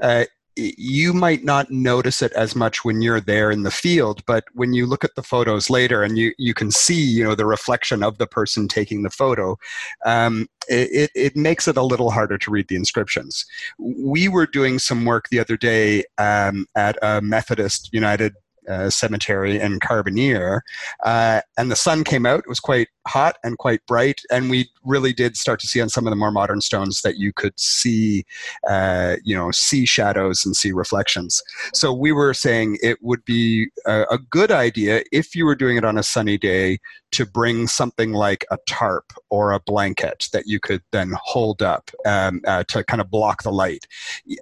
uh, 0.02 0.26
you 0.56 1.14
might 1.14 1.44
not 1.44 1.72
notice 1.72 2.22
it 2.22 2.32
as 2.34 2.56
much 2.56 2.84
when 2.84 3.02
you're 3.02 3.22
there 3.22 3.52
in 3.52 3.64
the 3.64 3.72
field 3.72 4.22
but 4.26 4.44
when 4.54 4.74
you 4.74 4.86
look 4.86 5.04
at 5.04 5.16
the 5.16 5.24
photos 5.24 5.70
later 5.70 6.04
and 6.04 6.18
you, 6.18 6.34
you 6.38 6.54
can 6.54 6.72
see 6.72 7.02
you 7.02 7.24
know 7.24 7.36
the 7.36 7.46
reflection 7.46 8.04
of 8.04 8.18
the 8.18 8.28
person 8.28 8.68
taking 8.68 9.04
the 9.04 9.10
photo 9.10 9.58
um, 10.06 10.48
it, 10.68 11.10
it 11.16 11.36
makes 11.36 11.68
it 11.68 11.78
a 11.78 11.84
little 11.84 12.12
harder 12.12 12.38
to 12.38 12.52
read 12.52 12.68
the 12.68 12.76
inscriptions 12.76 13.46
we 13.80 14.28
were 14.28 14.46
doing 14.46 14.78
some 14.78 15.06
work 15.06 15.28
the 15.30 15.40
other 15.40 15.58
day 15.58 16.04
um, 16.18 16.66
at 16.76 16.98
a 17.02 17.22
methodist 17.22 17.90
united 17.94 18.34
uh, 18.70 18.90
cemetery 18.90 19.60
in 19.60 19.80
Carbonear, 19.80 20.62
uh, 21.04 21.42
and 21.58 21.72
the 21.72 21.76
sun 21.76 22.04
came 22.04 22.26
out. 22.26 22.40
It 22.40 22.48
was 22.48 22.60
quite 22.60 22.90
hot 23.08 23.38
and 23.44 23.58
quite 23.58 23.86
bright, 23.86 24.22
and 24.32 24.50
we 24.50 24.70
really 24.84 25.14
did 25.14 25.38
start 25.38 25.60
to 25.62 25.68
see 25.68 25.82
on 25.82 25.90
some 25.90 26.06
of 26.06 26.12
the 26.12 26.16
more 26.16 26.32
modern 26.32 26.62
stones 26.62 27.02
that 27.02 27.18
you 27.18 27.34
could 27.34 27.60
see, 27.60 28.24
uh, 28.70 29.16
you 29.24 29.36
know, 29.36 29.52
see 29.52 29.86
shadows 29.86 30.46
and 30.46 30.56
see 30.56 30.72
reflections. 30.72 31.42
So 31.74 31.94
we 31.94 32.12
were 32.12 32.34
saying 32.34 32.78
it 32.82 33.02
would 33.02 33.24
be 33.26 33.68
a, 33.86 34.04
a 34.12 34.18
good 34.18 34.52
idea 34.52 35.04
if 35.12 35.36
you 35.36 35.46
were 35.46 35.56
doing 35.56 35.78
it 35.78 35.86
on 35.86 35.98
a 35.98 36.04
sunny 36.04 36.38
day 36.38 36.80
to 37.12 37.26
bring 37.26 37.68
something 37.68 38.14
like 38.14 38.46
a 38.52 38.58
tarp 38.68 39.12
or 39.30 39.52
a 39.52 39.60
blanket 39.60 40.30
that 40.32 40.48
you 40.48 40.60
could 40.60 40.82
then 40.92 41.14
hold 41.22 41.62
up 41.62 41.92
um, 42.06 42.42
uh, 42.48 42.64
to 42.70 42.84
kind 42.84 43.02
of 43.02 43.10
block 43.10 43.44
the 43.44 43.52
light. 43.52 43.86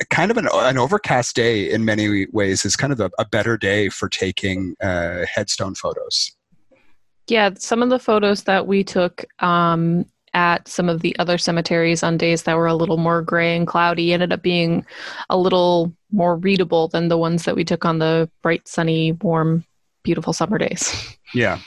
Kind 0.09 0.31
of 0.31 0.37
an, 0.37 0.47
an, 0.53 0.77
overcast 0.77 1.35
day 1.35 1.69
in 1.69 1.83
many 1.83 2.27
ways 2.31 2.63
is 2.65 2.75
kind 2.75 2.93
of 2.93 2.99
a, 2.99 3.09
a 3.17 3.25
better 3.25 3.57
day 3.57 3.89
for 3.89 4.07
taking 4.07 4.75
uh, 4.81 5.25
headstone 5.33 5.75
photos. 5.75 6.35
Yeah, 7.29 7.51
some 7.57 7.83
of 7.83 7.89
the 7.89 7.99
photos 7.99 8.43
that 8.43 8.67
we 8.67 8.83
took 8.83 9.25
um, 9.43 10.05
at 10.33 10.67
some 10.67 10.89
of 10.89 11.01
the 11.01 11.17
other 11.19 11.37
cemeteries 11.37 12.03
on 12.03 12.17
days 12.17 12.43
that 12.43 12.55
were 12.55 12.67
a 12.67 12.73
little 12.73 12.97
more 12.97 13.21
gray 13.21 13.55
and 13.55 13.67
cloudy 13.67 14.13
ended 14.13 14.33
up 14.33 14.41
being 14.41 14.85
a 15.29 15.37
little 15.37 15.93
more 16.11 16.35
readable 16.37 16.87
than 16.87 17.07
the 17.07 17.17
ones 17.17 17.45
that 17.45 17.55
we 17.55 17.63
took 17.63 17.85
on 17.85 17.99
the 17.99 18.29
bright, 18.41 18.67
sunny, 18.67 19.13
warm, 19.13 19.65
beautiful 20.03 20.33
summer 20.33 20.57
days. 20.57 21.15
Yeah. 21.31 21.59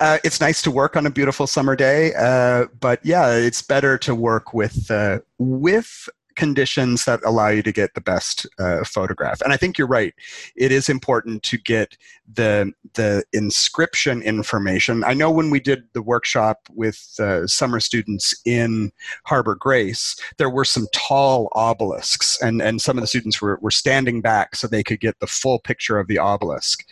Uh, 0.00 0.18
it's 0.24 0.40
nice 0.40 0.60
to 0.62 0.68
work 0.68 0.96
on 0.96 1.06
a 1.06 1.10
beautiful 1.10 1.46
summer 1.46 1.76
day, 1.76 2.12
uh, 2.14 2.66
but 2.80 2.98
yeah, 3.04 3.30
it's 3.30 3.62
better 3.62 3.96
to 3.98 4.12
work 4.12 4.52
with 4.52 4.90
uh, 4.90 5.20
with 5.38 6.08
conditions 6.36 7.04
that 7.04 7.20
allow 7.24 7.48
you 7.48 7.62
to 7.62 7.72
get 7.72 7.94
the 7.94 8.00
best 8.00 8.46
uh, 8.58 8.84
photograph. 8.84 9.40
And 9.40 9.52
I 9.52 9.56
think 9.56 9.78
you're 9.78 9.86
right. 9.86 10.14
It 10.56 10.72
is 10.72 10.88
important 10.88 11.42
to 11.44 11.58
get 11.58 11.96
the 12.32 12.72
the 12.94 13.24
inscription 13.32 14.22
information. 14.22 15.04
I 15.04 15.14
know 15.14 15.30
when 15.30 15.50
we 15.50 15.60
did 15.60 15.84
the 15.92 16.02
workshop 16.02 16.68
with 16.70 17.14
uh, 17.18 17.46
summer 17.46 17.80
students 17.80 18.34
in 18.44 18.92
Harbor 19.24 19.54
Grace, 19.54 20.16
there 20.38 20.50
were 20.50 20.64
some 20.64 20.86
tall 20.94 21.48
obelisks, 21.54 22.40
and 22.40 22.62
and 22.62 22.80
some 22.80 22.96
of 22.96 23.02
the 23.02 23.08
students 23.08 23.40
were 23.40 23.58
were 23.60 23.70
standing 23.70 24.20
back 24.20 24.54
so 24.54 24.66
they 24.66 24.82
could 24.82 25.00
get 25.00 25.18
the 25.20 25.26
full 25.26 25.58
picture 25.58 25.98
of 25.98 26.06
the 26.06 26.18
obelisk. 26.18 26.84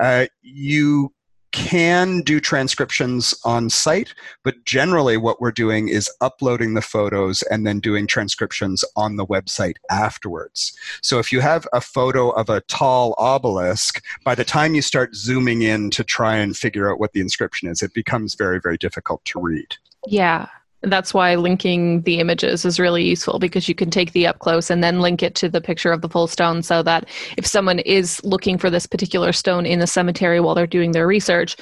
Uh, 0.00 0.26
you 0.42 1.12
can 1.54 2.20
do 2.22 2.40
transcriptions 2.40 3.32
on 3.44 3.70
site, 3.70 4.12
but 4.42 4.64
generally 4.64 5.16
what 5.16 5.40
we're 5.40 5.52
doing 5.52 5.86
is 5.86 6.10
uploading 6.20 6.74
the 6.74 6.82
photos 6.82 7.42
and 7.42 7.64
then 7.64 7.78
doing 7.78 8.08
transcriptions 8.08 8.84
on 8.96 9.14
the 9.14 9.24
website 9.24 9.76
afterwards. 9.88 10.76
So 11.00 11.20
if 11.20 11.30
you 11.30 11.40
have 11.40 11.68
a 11.72 11.80
photo 11.80 12.30
of 12.30 12.50
a 12.50 12.60
tall 12.62 13.14
obelisk, 13.18 14.04
by 14.24 14.34
the 14.34 14.44
time 14.44 14.74
you 14.74 14.82
start 14.82 15.14
zooming 15.14 15.62
in 15.62 15.90
to 15.90 16.02
try 16.02 16.34
and 16.36 16.56
figure 16.56 16.90
out 16.90 16.98
what 16.98 17.12
the 17.12 17.20
inscription 17.20 17.68
is, 17.68 17.82
it 17.82 17.94
becomes 17.94 18.34
very, 18.34 18.58
very 18.60 18.76
difficult 18.76 19.24
to 19.26 19.40
read. 19.40 19.76
Yeah 20.08 20.48
that's 20.86 21.14
why 21.14 21.34
linking 21.34 22.02
the 22.02 22.18
images 22.18 22.64
is 22.64 22.78
really 22.78 23.04
useful 23.04 23.38
because 23.38 23.68
you 23.68 23.74
can 23.74 23.90
take 23.90 24.12
the 24.12 24.26
up 24.26 24.38
close 24.38 24.70
and 24.70 24.82
then 24.82 25.00
link 25.00 25.22
it 25.22 25.34
to 25.36 25.48
the 25.48 25.60
picture 25.60 25.92
of 25.92 26.00
the 26.00 26.08
full 26.08 26.26
stone 26.26 26.62
so 26.62 26.82
that 26.82 27.08
if 27.36 27.46
someone 27.46 27.78
is 27.80 28.22
looking 28.24 28.58
for 28.58 28.70
this 28.70 28.86
particular 28.86 29.32
stone 29.32 29.66
in 29.66 29.78
the 29.78 29.86
cemetery 29.86 30.40
while 30.40 30.54
they're 30.54 30.66
doing 30.66 30.92
their 30.92 31.06
research 31.06 31.56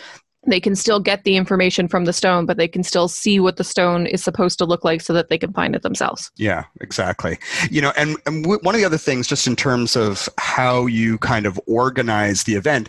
they 0.47 0.61
can 0.61 0.75
still 0.75 0.99
get 0.99 1.25
the 1.25 1.37
information 1.37 1.89
from 1.89 2.05
the 2.05 2.13
stone, 2.13 2.47
but 2.47 2.57
they 2.57 2.69
can 2.69 2.83
still 2.83 3.09
see 3.09 3.39
what 3.39 3.57
the 3.57 3.65
stone 3.65 4.07
is 4.07 4.23
supposed 4.23 4.59
to 4.59 4.65
look 4.65 4.85
like 4.85 5.01
so 5.01 5.13
that 5.13 5.29
they 5.29 5.39
can 5.39 5.53
find 5.53 5.77
it 5.77 5.83
themselves. 5.83 6.31
Yeah, 6.37 6.65
exactly. 6.81 7.39
You 7.71 7.83
know, 7.83 7.93
and, 7.97 8.17
and 8.27 8.43
w- 8.43 8.61
one 8.63 8.75
of 8.75 8.81
the 8.81 8.85
other 8.85 8.99
things, 8.99 9.27
just 9.27 9.47
in 9.47 9.55
terms 9.55 9.95
of 9.95 10.29
how 10.39 10.87
you 10.87 11.19
kind 11.19 11.47
of 11.47 11.61
organize 11.67 12.45
the 12.45 12.55
event, 12.55 12.89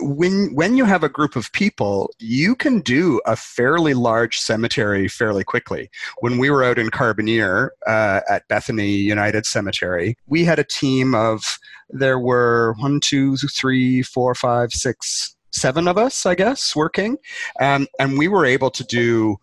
when 0.00 0.54
when 0.54 0.76
you 0.76 0.84
have 0.84 1.02
a 1.02 1.08
group 1.08 1.34
of 1.36 1.50
people, 1.52 2.12
you 2.18 2.54
can 2.54 2.80
do 2.80 3.20
a 3.26 3.36
fairly 3.36 3.94
large 3.94 4.38
cemetery 4.38 5.08
fairly 5.08 5.44
quickly. 5.44 5.90
When 6.20 6.38
we 6.38 6.50
were 6.50 6.62
out 6.62 6.78
in 6.78 6.90
Carbonear 6.90 7.70
uh, 7.86 8.20
at 8.28 8.46
Bethany 8.48 8.90
United 8.90 9.46
Cemetery, 9.46 10.16
we 10.26 10.44
had 10.44 10.58
a 10.58 10.64
team 10.64 11.14
of 11.14 11.58
there 11.88 12.18
were 12.18 12.74
one, 12.78 13.00
two, 13.00 13.36
three, 13.36 14.02
four, 14.02 14.34
five, 14.34 14.72
six 14.72 15.36
seven 15.52 15.88
of 15.88 15.98
us, 15.98 16.26
I 16.26 16.34
guess, 16.34 16.74
working, 16.74 17.16
um, 17.60 17.86
and 17.98 18.18
we 18.18 18.28
were 18.28 18.46
able 18.46 18.70
to 18.70 18.84
do, 18.84 19.36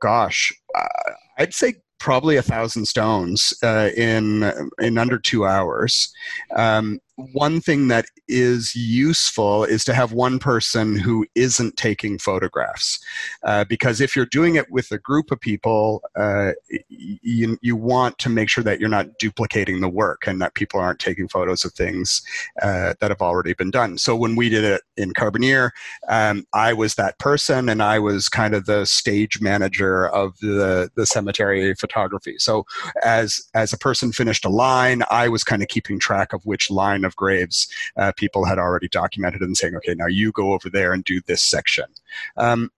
gosh, 0.00 0.52
uh, 0.74 1.12
I'd 1.38 1.54
say 1.54 1.74
probably 1.98 2.36
a 2.36 2.42
thousand 2.42 2.86
stones 2.86 3.54
uh, 3.62 3.90
in 3.96 4.52
in 4.80 4.98
under 4.98 5.18
two 5.18 5.46
hours. 5.46 6.12
Um, 6.54 7.00
one 7.16 7.60
thing 7.60 7.88
that 7.88 8.06
is 8.28 8.74
useful 8.74 9.64
is 9.64 9.84
to 9.84 9.94
have 9.94 10.12
one 10.12 10.38
person 10.38 10.96
who 10.96 11.26
isn't 11.34 11.76
taking 11.76 12.18
photographs. 12.18 12.98
Uh, 13.42 13.64
because 13.64 14.00
if 14.00 14.14
you're 14.14 14.26
doing 14.26 14.56
it 14.56 14.70
with 14.70 14.90
a 14.92 14.98
group 14.98 15.30
of 15.30 15.40
people 15.40 16.02
uh, 16.16 16.52
you, 16.88 17.58
you 17.62 17.76
want 17.76 18.18
to 18.18 18.28
make 18.28 18.48
sure 18.48 18.64
that 18.64 18.80
you're 18.80 18.88
not 18.88 19.18
duplicating 19.18 19.80
the 19.80 19.88
work 19.88 20.26
and 20.26 20.40
that 20.40 20.54
people 20.54 20.78
aren't 20.78 20.98
taking 20.98 21.28
photos 21.28 21.64
of 21.64 21.72
things 21.72 22.22
uh, 22.62 22.94
that 23.00 23.10
have 23.10 23.22
already 23.22 23.54
been 23.54 23.70
done. 23.70 23.96
So 23.96 24.14
when 24.14 24.36
we 24.36 24.48
did 24.48 24.64
it 24.64 24.82
in 24.96 25.12
carbonear 25.12 25.70
um, 26.08 26.46
i 26.52 26.72
was 26.72 26.94
that 26.94 27.18
person 27.18 27.68
and 27.68 27.82
i 27.82 27.98
was 27.98 28.28
kind 28.28 28.54
of 28.54 28.66
the 28.66 28.84
stage 28.84 29.40
manager 29.40 30.08
of 30.08 30.38
the, 30.40 30.90
the 30.94 31.06
cemetery 31.06 31.74
photography. 31.74 32.36
So 32.38 32.66
as 33.02 33.48
as 33.54 33.72
a 33.72 33.78
person 33.78 34.12
finished 34.12 34.44
a 34.44 34.48
line 34.48 35.02
i 35.10 35.28
was 35.28 35.44
kind 35.44 35.62
of 35.62 35.68
keeping 35.68 35.98
track 35.98 36.32
of 36.32 36.44
which 36.44 36.70
line 36.70 37.04
of 37.06 37.16
graves 37.16 37.68
uh, 37.96 38.12
people 38.16 38.44
had 38.44 38.58
already 38.58 38.88
documented 38.88 39.40
and 39.40 39.56
saying, 39.56 39.74
okay, 39.76 39.94
now 39.94 40.06
you 40.06 40.32
go 40.32 40.52
over 40.52 40.68
there 40.68 40.92
and 40.92 41.04
do 41.04 41.20
this 41.22 41.42
section. 41.42 41.86
Um, 42.36 42.70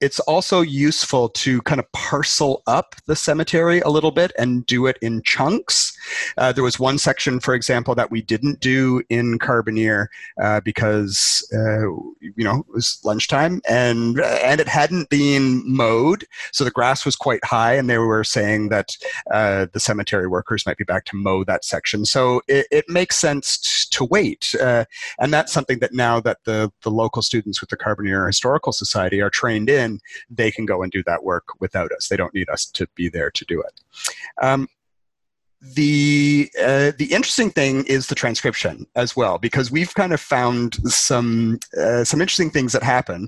it's 0.00 0.20
also 0.20 0.60
useful 0.60 1.28
to 1.30 1.60
kind 1.62 1.80
of 1.80 1.90
parcel 1.92 2.62
up 2.66 2.94
the 3.06 3.16
cemetery 3.16 3.80
a 3.80 3.88
little 3.88 4.10
bit 4.10 4.32
and 4.38 4.66
do 4.66 4.86
it 4.86 4.98
in 5.02 5.22
chunks. 5.22 5.96
Uh, 6.36 6.52
there 6.52 6.64
was 6.64 6.78
one 6.78 6.98
section, 6.98 7.40
for 7.40 7.54
example, 7.54 7.94
that 7.94 8.10
we 8.10 8.22
didn't 8.22 8.60
do 8.60 9.02
in 9.08 9.38
Carbonear 9.38 10.06
uh, 10.40 10.60
because 10.60 11.46
uh, 11.54 11.88
you 12.20 12.44
know 12.44 12.60
it 12.60 12.74
was 12.74 12.98
lunchtime 13.04 13.60
and 13.68 14.20
and 14.20 14.60
it 14.60 14.68
hadn't 14.68 15.08
been 15.08 15.62
mowed, 15.66 16.24
so 16.52 16.64
the 16.64 16.70
grass 16.70 17.04
was 17.04 17.16
quite 17.16 17.44
high, 17.44 17.74
and 17.74 17.88
they 17.88 17.98
were 17.98 18.24
saying 18.24 18.68
that 18.68 18.96
uh, 19.32 19.66
the 19.72 19.80
cemetery 19.80 20.26
workers 20.26 20.66
might 20.66 20.78
be 20.78 20.84
back 20.84 21.04
to 21.06 21.16
mow 21.16 21.44
that 21.44 21.64
section. 21.64 22.04
So 22.04 22.42
it, 22.48 22.66
it 22.70 22.84
makes 22.88 23.16
sense 23.16 23.86
to 23.90 24.04
wait, 24.04 24.54
uh, 24.60 24.84
and 25.18 25.32
that's 25.32 25.52
something 25.52 25.78
that 25.80 25.92
now 25.92 26.20
that 26.20 26.38
the 26.44 26.70
the 26.82 26.90
local 26.90 27.22
students 27.22 27.60
with 27.60 27.70
the 27.70 27.76
Carbonear 27.76 28.26
Historical 28.26 28.72
Society 28.72 29.20
are 29.20 29.30
trained 29.30 29.70
in 29.70 29.85
then 29.86 30.00
they 30.30 30.50
can 30.50 30.66
go 30.66 30.82
and 30.82 30.92
do 30.92 31.02
that 31.04 31.24
work 31.24 31.44
without 31.60 31.92
us. 31.92 32.08
They 32.08 32.16
don't 32.16 32.34
need 32.34 32.50
us 32.50 32.66
to 32.66 32.86
be 32.94 33.08
there 33.08 33.30
to 33.30 33.44
do 33.44 33.60
it. 33.60 33.80
Um, 34.42 34.68
the 35.74 36.50
uh, 36.62 36.92
the 36.98 37.08
interesting 37.12 37.50
thing 37.50 37.84
is 37.86 38.06
the 38.06 38.14
transcription 38.14 38.86
as 38.94 39.16
well 39.16 39.38
because 39.38 39.70
we've 39.70 39.94
kind 39.94 40.12
of 40.12 40.20
found 40.20 40.74
some 40.84 41.58
uh, 41.80 42.04
some 42.04 42.20
interesting 42.20 42.50
things 42.50 42.72
that 42.72 42.82
happen 42.82 43.26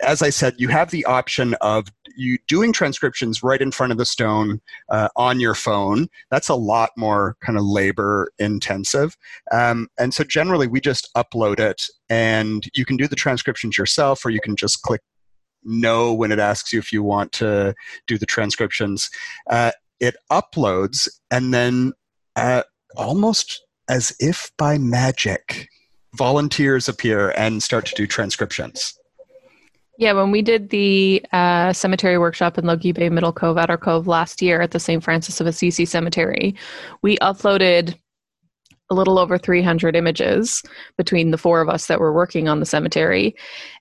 as 0.00 0.22
i 0.22 0.30
said 0.30 0.54
you 0.58 0.68
have 0.68 0.90
the 0.90 1.04
option 1.06 1.54
of 1.60 1.88
you 2.16 2.38
doing 2.46 2.72
transcriptions 2.72 3.42
right 3.42 3.60
in 3.60 3.72
front 3.72 3.90
of 3.90 3.98
the 3.98 4.06
stone 4.06 4.60
uh, 4.90 5.08
on 5.16 5.40
your 5.40 5.54
phone 5.54 6.06
that's 6.30 6.48
a 6.48 6.54
lot 6.54 6.90
more 6.96 7.36
kind 7.40 7.58
of 7.58 7.64
labor 7.64 8.30
intensive 8.38 9.16
um, 9.52 9.88
and 9.98 10.14
so 10.14 10.22
generally 10.22 10.68
we 10.68 10.80
just 10.80 11.10
upload 11.16 11.58
it 11.58 11.82
and 12.08 12.68
you 12.74 12.84
can 12.84 12.96
do 12.96 13.08
the 13.08 13.16
transcriptions 13.16 13.76
yourself 13.76 14.24
or 14.24 14.30
you 14.30 14.40
can 14.40 14.54
just 14.54 14.82
click 14.82 15.02
no 15.66 16.12
when 16.12 16.32
it 16.32 16.38
asks 16.38 16.72
you 16.72 16.78
if 16.78 16.92
you 16.92 17.02
want 17.02 17.32
to 17.32 17.74
do 18.06 18.18
the 18.18 18.26
transcriptions. 18.26 19.10
Uh, 19.48 19.72
it 20.00 20.16
uploads, 20.30 21.08
and 21.30 21.52
then 21.52 21.92
uh, 22.36 22.62
almost 22.96 23.62
as 23.88 24.14
if 24.20 24.50
by 24.58 24.78
magic, 24.78 25.68
volunteers 26.14 26.88
appear 26.88 27.30
and 27.36 27.62
start 27.62 27.86
to 27.86 27.94
do 27.94 28.06
transcriptions. 28.06 28.98
Yeah, 29.98 30.12
when 30.12 30.30
we 30.30 30.42
did 30.42 30.68
the 30.68 31.24
uh, 31.32 31.72
cemetery 31.72 32.18
workshop 32.18 32.58
in 32.58 32.66
Logy 32.66 32.92
Bay 32.92 33.08
Middle 33.08 33.32
Cove 33.32 33.56
Outer 33.56 33.78
Cove 33.78 34.06
last 34.06 34.42
year 34.42 34.60
at 34.60 34.72
the 34.72 34.80
St. 34.80 35.02
Francis 35.02 35.40
of 35.40 35.46
Assisi 35.46 35.86
Cemetery, 35.86 36.54
we 37.00 37.16
uploaded 37.18 37.98
a 38.90 38.94
little 38.94 39.18
over 39.18 39.38
300 39.38 39.96
images 39.96 40.62
between 40.96 41.30
the 41.30 41.38
four 41.38 41.60
of 41.60 41.68
us 41.68 41.86
that 41.86 41.98
were 41.98 42.12
working 42.12 42.46
on 42.46 42.60
the 42.60 42.66
cemetery. 42.66 43.34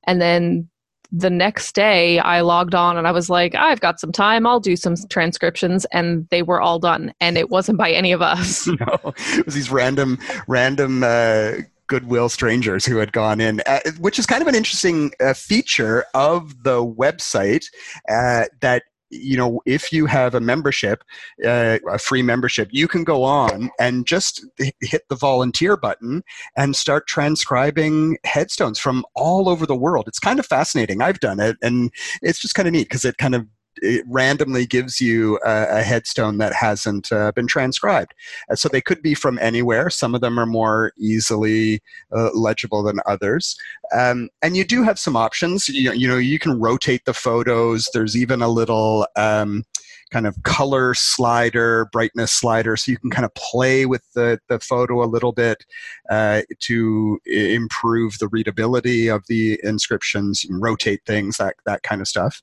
And 0.06 0.22
then 0.22 0.70
the 1.17 1.29
next 1.29 1.74
day 1.75 2.19
I 2.19 2.41
logged 2.41 2.75
on 2.75 2.98
and 2.98 3.07
I 3.07 3.12
was 3.12 3.29
like, 3.29 3.55
I've 3.55 3.79
got 3.79 4.01
some 4.01 4.12
time. 4.12 4.45
I'll 4.45 4.60
do 4.60 4.75
some 4.75 4.95
transcriptions. 5.10 5.86
And 5.93 6.27
they 6.29 6.41
were 6.41 6.62
all 6.62 6.77
done. 6.77 7.13
And 7.22 7.38
it 7.38 7.50
wasn't 7.50 7.77
by 7.77 7.91
any 7.91 8.12
of 8.12 8.22
us. 8.22 8.67
no, 8.67 9.13
it 9.15 9.45
was 9.45 9.55
these 9.55 9.72
random, 9.72 10.19
random, 10.48 11.03
uh, 11.03 11.53
goodwill 11.88 12.29
strangers 12.29 12.84
who 12.84 12.98
had 12.98 13.13
gone 13.13 13.39
in, 13.39 13.62
uh, 13.67 13.79
which 14.00 14.17
is 14.17 14.25
kind 14.25 14.41
of 14.41 14.48
an 14.48 14.55
interesting 14.55 15.12
uh, 15.19 15.34
feature 15.34 16.03
of 16.15 16.63
the 16.63 16.84
website 16.84 17.65
uh, 18.10 18.45
that 18.60 18.84
you 19.10 19.38
know 19.38 19.62
if 19.66 19.92
you 19.92 20.06
have 20.06 20.36
a 20.36 20.40
membership 20.40 21.04
uh, 21.46 21.78
a 21.90 21.98
free 21.98 22.22
membership 22.22 22.70
you 22.72 22.88
can 22.88 23.04
go 23.04 23.24
on 23.24 23.70
and 23.80 24.06
just 24.06 24.46
hit 24.82 25.04
the 25.10 25.16
volunteer 25.16 25.78
button 25.78 26.24
and 26.56 26.76
start 26.76 27.08
transcribing 27.08 28.18
headstones 28.24 28.80
from 28.80 29.06
all 29.16 29.50
over 29.50 29.66
the 29.66 29.76
world. 29.76 30.08
It's 30.08 30.20
kind 30.20 30.40
of 30.40 30.46
fascinating. 30.46 31.02
I've 31.02 31.20
done 31.20 31.40
it 31.40 31.58
and 31.62 31.92
it's 32.22 32.40
just 32.40 32.56
kind 32.56 32.68
of 32.68 32.74
neat 32.74 32.90
because 32.90 33.06
it 33.06 33.18
kind 33.18 33.36
of 33.36 33.46
it 33.82 34.03
randomly 34.08 34.65
gives 34.65 35.01
you 35.01 35.39
a, 35.46 35.79
a 35.79 35.82
headstone 35.82 36.38
that 36.38 36.53
hasn't 36.53 37.12
uh, 37.12 37.32
been 37.32 37.48
transcribed. 37.48 38.13
Uh, 38.50 38.55
so 38.55 38.70
they 38.70 38.82
could 38.82 39.01
be 39.01 39.13
from 39.13 39.39
anywhere. 39.39 39.89
Some 39.89 40.15
of 40.15 40.22
them 40.22 40.39
are 40.39 40.46
more 40.46 40.94
easily 40.98 41.82
uh, 42.15 42.29
legible 42.34 42.84
than 42.84 43.00
others. 43.05 43.55
Um, 43.94 44.29
and 44.41 44.55
you 44.55 44.63
do 44.63 44.84
have 44.84 45.00
some 45.00 45.15
options. 45.15 45.67
You, 45.70 45.91
you, 45.94 46.08
know, 46.08 46.17
you 46.17 46.39
can 46.39 46.60
rotate 46.60 47.05
the 47.05 47.13
photos. 47.13 47.89
There's 47.94 48.15
even 48.15 48.41
a 48.41 48.50
little 48.50 49.08
um, 49.15 49.63
kind 50.12 50.28
of 50.28 50.42
color 50.44 50.94
slider, 50.94 51.86
brightness 51.92 52.32
slider, 52.32 52.78
so 52.78 52.92
you 52.92 52.98
can 52.98 53.10
kind 53.10 53.26
of 53.26 53.34
play 53.34 53.86
with 53.86 54.04
the, 54.14 54.40
the 54.50 54.60
photo 54.60 55.04
a 55.04 55.06
little 55.06 55.32
bit 55.32 55.66
uh, 56.10 56.42
to 56.60 57.20
improve 57.26 58.20
the 58.20 58.28
readability 58.28 59.08
of 59.08 59.26
the 59.28 59.60
inscriptions, 59.64 60.44
you 60.44 60.50
can 60.50 60.62
rotate 60.62 61.02
things, 61.06 61.38
that, 61.38 61.56
that 61.66 61.84
kind 61.84 62.02
of 62.02 62.08
stuff. 62.08 62.42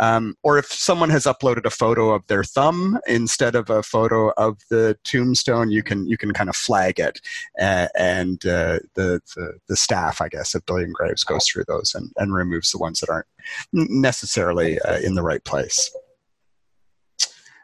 Um, 0.00 0.36
or 0.42 0.58
if 0.58 0.66
someone 0.66 1.10
has 1.10 1.24
uploaded 1.24 1.64
a 1.64 1.70
photo 1.70 2.10
of 2.10 2.26
their 2.26 2.44
thumb 2.44 2.98
instead 3.06 3.54
of 3.54 3.70
a 3.70 3.82
photo 3.82 4.30
of 4.36 4.58
the 4.70 4.96
tombstone, 5.04 5.70
you 5.70 5.82
can 5.82 6.06
you 6.06 6.16
can 6.16 6.32
kind 6.32 6.48
of 6.48 6.56
flag 6.56 6.98
it, 6.98 7.20
uh, 7.60 7.88
and 7.96 8.44
uh, 8.46 8.78
the, 8.94 9.20
the, 9.36 9.58
the 9.68 9.76
staff, 9.76 10.20
I 10.20 10.28
guess, 10.28 10.54
at 10.54 10.66
Billion 10.66 10.92
Graves 10.92 11.24
goes 11.24 11.46
through 11.46 11.64
those 11.68 11.94
and, 11.94 12.10
and 12.16 12.34
removes 12.34 12.72
the 12.72 12.78
ones 12.78 13.00
that 13.00 13.10
aren't 13.10 13.26
necessarily 13.72 14.78
uh, 14.80 14.98
in 14.98 15.14
the 15.14 15.22
right 15.22 15.44
place. 15.44 15.94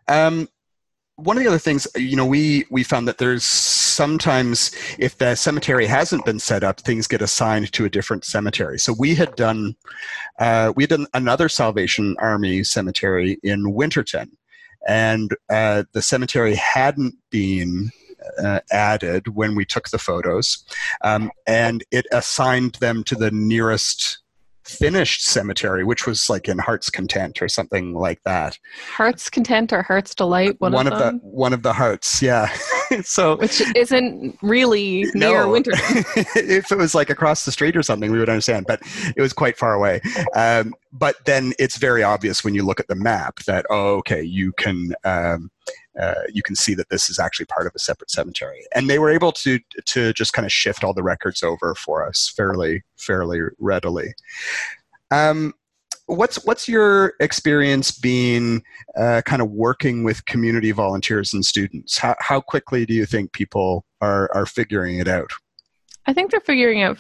Um, 0.08 0.48
one 1.18 1.36
of 1.36 1.42
the 1.42 1.48
other 1.48 1.58
things, 1.58 1.86
you 1.96 2.14
know, 2.14 2.24
we 2.24 2.64
we 2.70 2.84
found 2.84 3.08
that 3.08 3.18
there's 3.18 3.42
sometimes 3.42 4.70
if 4.98 5.18
the 5.18 5.34
cemetery 5.34 5.86
hasn't 5.86 6.24
been 6.24 6.38
set 6.38 6.62
up, 6.62 6.80
things 6.80 7.08
get 7.08 7.20
assigned 7.20 7.72
to 7.72 7.84
a 7.84 7.90
different 7.90 8.24
cemetery. 8.24 8.78
So 8.78 8.94
we 8.96 9.16
had 9.16 9.34
done 9.34 9.74
uh, 10.38 10.72
we 10.76 10.84
had 10.84 10.90
done 10.90 11.06
another 11.14 11.48
Salvation 11.48 12.14
Army 12.20 12.62
cemetery 12.62 13.38
in 13.42 13.74
Winterton, 13.74 14.30
and 14.86 15.34
uh, 15.50 15.82
the 15.92 16.02
cemetery 16.02 16.54
hadn't 16.54 17.16
been 17.30 17.90
uh, 18.40 18.60
added 18.70 19.34
when 19.34 19.56
we 19.56 19.64
took 19.64 19.88
the 19.88 19.98
photos, 19.98 20.64
um, 21.02 21.32
and 21.48 21.82
it 21.90 22.06
assigned 22.12 22.74
them 22.74 23.02
to 23.04 23.16
the 23.16 23.32
nearest 23.32 24.18
finished 24.68 25.25
cemetery, 25.25 25.84
which 25.84 26.06
was 26.06 26.28
like 26.28 26.48
in 26.48 26.58
Heart's 26.58 26.90
Content 26.90 27.40
or 27.42 27.48
something 27.48 27.94
like 27.94 28.22
that. 28.25 28.58
Heart's 28.94 29.30
Content 29.30 29.72
or 29.72 29.82
Heart's 29.82 30.14
Delight, 30.14 30.56
one, 30.60 30.72
one 30.72 30.87
of, 30.87 30.92
of 30.94 30.98
the 30.98 31.18
one 31.22 31.52
of 31.52 31.62
the 31.62 31.72
hearts, 31.72 32.22
yeah. 32.22 32.52
so 33.02 33.37
which 33.37 33.62
isn't 33.75 34.38
really 34.42 35.04
near 35.14 35.44
no. 35.44 35.50
Winter. 35.52 35.72
if 35.75 36.70
it 36.70 36.78
was 36.78 36.94
like 36.94 37.10
across 37.10 37.44
the 37.44 37.52
street 37.52 37.76
or 37.76 37.82
something, 37.82 38.10
we 38.10 38.18
would 38.18 38.28
understand, 38.28 38.66
but 38.66 38.80
it 39.16 39.20
was 39.20 39.32
quite 39.32 39.56
far 39.56 39.75
away. 39.75 40.00
Um, 40.34 40.75
but 40.92 41.16
then 41.25 41.52
it's 41.58 41.78
very 41.78 42.02
obvious 42.02 42.44
when 42.44 42.54
you 42.54 42.64
look 42.64 42.80
at 42.80 42.88
the 42.88 42.94
map 42.94 43.40
that 43.46 43.66
oh, 43.70 43.96
okay, 43.96 44.22
you 44.22 44.52
can. 44.52 44.94
Um, 45.04 45.50
uh, 46.00 46.23
you 46.32 46.43
can 46.43 46.54
see 46.54 46.75
that 46.75 46.89
this 46.91 47.11
is 47.11 47.19
actually 47.19 47.47
part 47.47 47.67
of 47.67 47.73
a 47.75 47.78
separate 47.78 48.11
cemetery. 48.11 48.65
And 48.75 48.89
they 48.89 48.99
were 48.99 49.11
able 49.11 49.32
to 49.32 49.58
to 49.87 50.13
just 50.13 50.32
kind 50.32 50.47
of 50.47 50.52
shift 50.52 50.84
all 50.84 50.95
the 50.95 51.02
records 51.02 51.43
over 51.43 51.75
for 51.75 52.06
us 52.06 52.32
fairly 52.37 52.82
fairly 52.97 53.41
readily. 53.58 54.15
Um, 55.11 55.54
what's 56.06 56.45
what's 56.45 56.69
your 56.69 57.15
experience 57.21 57.93
being 57.93 58.63
uh, 58.97 59.23
kind 59.25 59.43
of 59.43 59.50
working 59.50 60.04
with 60.04 60.25
community 60.26 60.71
volunteers 60.73 61.32
and 61.32 61.45
students? 61.45 61.99
How 61.99 62.17
how 62.21 62.41
quickly 62.41 62.87
do 62.87 62.95
you 62.95 63.06
think 63.06 63.32
people 63.32 63.84
are 64.00 64.30
are 64.34 64.47
figuring 64.47 64.99
it 64.99 65.08
out? 65.08 65.30
I 66.06 66.13
think 66.13 66.30
they're 66.30 66.41
figuring 66.41 66.82
out 66.82 66.99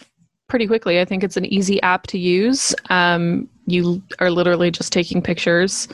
pretty 0.48 0.66
quickly. 0.66 1.00
I 1.00 1.04
think 1.04 1.22
it's 1.22 1.36
an 1.36 1.44
easy 1.44 1.80
app 1.82 2.06
to 2.08 2.18
use. 2.18 2.74
Um, 2.90 3.48
you 3.66 4.02
are 4.18 4.30
literally 4.30 4.70
just 4.70 4.92
taking 4.92 5.22
pictures. 5.22 5.88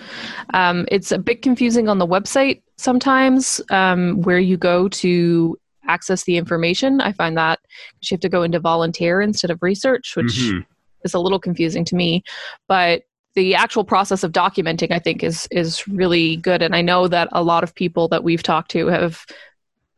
Um, 0.55 0.87
it's 0.91 1.11
a 1.11 1.19
bit 1.19 1.43
confusing 1.43 1.89
on 1.89 1.99
the 1.99 2.07
website 2.07 2.63
sometimes 2.77 3.61
um, 3.71 4.23
where 4.23 4.39
you 4.39 4.57
go 4.57 4.89
to 4.89 5.59
access 5.87 6.25
the 6.25 6.37
information. 6.37 7.01
I 7.01 7.13
find 7.13 7.37
that 7.37 7.61
you 8.01 8.15
have 8.15 8.21
to 8.21 8.29
go 8.29 8.43
into 8.43 8.61
volunteer 8.61 9.21
instead 9.21 9.51
of 9.51 9.63
research, 9.63 10.15
which 10.17 10.39
mm-hmm. 10.39 10.61
is 11.05 11.15
a 11.15 11.19
little 11.19 11.41
confusing 11.41 11.85
to 11.87 11.97
me. 11.97 12.23
But 12.69 13.03
the 13.35 13.57
actual 13.57 13.85
process 13.85 14.23
of 14.23 14.33
documenting, 14.33 14.93
I 14.93 15.01
think, 15.01 15.25
is 15.25 15.49
is 15.51 15.87
really 15.89 16.37
good. 16.37 16.63
And 16.63 16.75
I 16.75 16.83
know 16.83 17.09
that 17.09 17.29
a 17.33 17.43
lot 17.43 17.65
of 17.65 17.75
people 17.75 18.07
that 18.09 18.23
we've 18.23 18.43
talked 18.43 18.71
to 18.73 18.87
have 18.87 19.27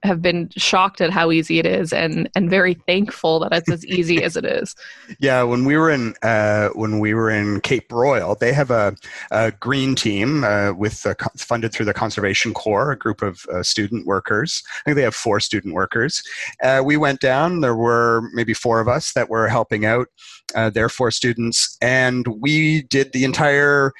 have 0.02 0.22
been 0.22 0.48
shocked 0.56 1.00
at 1.00 1.11
how 1.11 1.30
easy 1.30 1.59
it 1.59 1.66
is 1.66 1.92
and 1.92 2.28
and 2.35 2.50
very 2.50 2.74
thankful 2.87 3.40
that 3.40 3.52
it's 3.52 3.70
as 3.70 3.85
easy 3.87 4.22
as 4.22 4.37
it 4.37 4.44
is. 4.44 4.74
Yeah 5.18 5.42
when 5.42 5.64
we 5.64 5.76
were 5.76 5.90
in 5.90 6.14
uh, 6.22 6.68
when 6.70 6.98
we 6.98 7.14
were 7.14 7.30
in 7.30 7.61
Cape 7.61 7.88
Broyle 7.88 8.38
they 8.38 8.52
have 8.52 8.70
a, 8.70 8.94
a 9.30 9.52
green 9.52 9.94
team 9.94 10.44
uh, 10.44 10.72
with 10.72 11.06
uh, 11.06 11.14
funded 11.37 11.72
through 11.72 11.87
the 11.87 11.94
conservation 11.94 12.52
corps 12.52 12.92
a 12.92 12.96
group 12.96 13.22
of 13.22 13.44
uh, 13.46 13.62
student 13.62 14.06
workers. 14.06 14.62
I 14.80 14.82
think 14.85 14.96
they 14.96 15.02
have 15.02 15.14
four 15.14 15.40
student 15.40 15.74
workers. 15.74 16.22
Uh, 16.62 16.82
we 16.85 16.96
went 16.96 17.20
down. 17.20 17.61
There 17.61 17.76
were 17.76 18.28
maybe 18.32 18.54
four 18.54 18.80
of 18.80 18.88
us 18.88 19.12
that 19.14 19.28
were 19.28 19.48
helping 19.48 19.85
out 19.85 20.09
uh, 20.54 20.70
their 20.70 20.88
four 20.88 21.11
students 21.11 21.76
and 21.82 22.26
we 22.40 22.82
did 22.82 23.12
the 23.12 23.24
entire 23.24 23.92